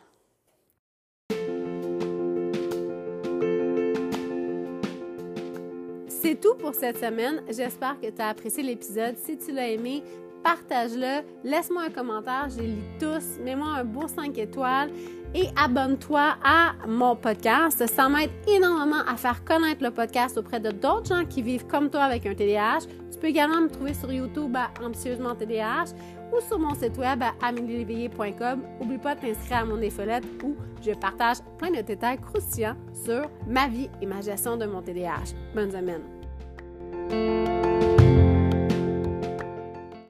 C'est 6.24 6.40
tout 6.40 6.54
pour 6.54 6.74
cette 6.74 6.96
semaine. 6.96 7.42
J'espère 7.50 8.00
que 8.00 8.06
tu 8.08 8.22
as 8.22 8.28
apprécié 8.28 8.62
l'épisode. 8.62 9.14
Si 9.22 9.36
tu 9.36 9.52
l'as 9.52 9.68
aimé, 9.68 10.02
partage-le, 10.42 11.22
laisse-moi 11.46 11.82
un 11.82 11.90
commentaire, 11.90 12.48
je 12.48 12.62
les 12.62 12.68
lis 12.68 12.82
tous, 12.98 13.38
mets-moi 13.44 13.68
un 13.68 13.84
beau 13.84 14.08
5 14.08 14.38
étoiles 14.38 14.88
et 15.34 15.48
abonne-toi 15.54 16.36
à 16.42 16.72
mon 16.88 17.14
podcast. 17.14 17.86
Ça 17.86 18.08
m'aide 18.08 18.30
énormément 18.48 19.02
à 19.06 19.16
faire 19.16 19.44
connaître 19.44 19.84
le 19.84 19.90
podcast 19.90 20.38
auprès 20.38 20.60
de 20.60 20.70
d'autres 20.70 21.14
gens 21.14 21.26
qui 21.26 21.42
vivent 21.42 21.66
comme 21.66 21.90
toi 21.90 22.04
avec 22.04 22.24
un 22.24 22.34
TDAH. 22.34 22.86
Tu 23.12 23.18
peux 23.18 23.26
également 23.26 23.60
me 23.60 23.68
trouver 23.68 23.92
sur 23.92 24.10
YouTube 24.10 24.56
à 24.56 24.70
Ambitieusement 24.82 25.34
TDAH 25.34 25.92
ou 26.32 26.40
sur 26.40 26.58
mon 26.58 26.74
site 26.74 26.96
web 26.96 27.22
à 27.22 27.34
amelieléveillé.com. 27.46 28.62
N'oublie 28.80 28.96
pas 28.96 29.14
de 29.14 29.20
t'inscrire 29.20 29.58
à 29.58 29.64
mon 29.66 29.82
infolette 29.82 30.24
où 30.42 30.56
je 30.82 30.92
partage 30.92 31.36
plein 31.58 31.70
de 31.70 31.82
détails 31.82 32.18
croustillants 32.18 32.76
sur 33.04 33.28
ma 33.46 33.68
vie 33.68 33.90
et 34.00 34.06
ma 34.06 34.22
gestion 34.22 34.56
de 34.56 34.64
mon 34.64 34.80
TDAH. 34.80 35.34
Bonne 35.54 35.70
semaine! 35.70 36.13
Thank 37.10 37.38
you. 37.38 37.43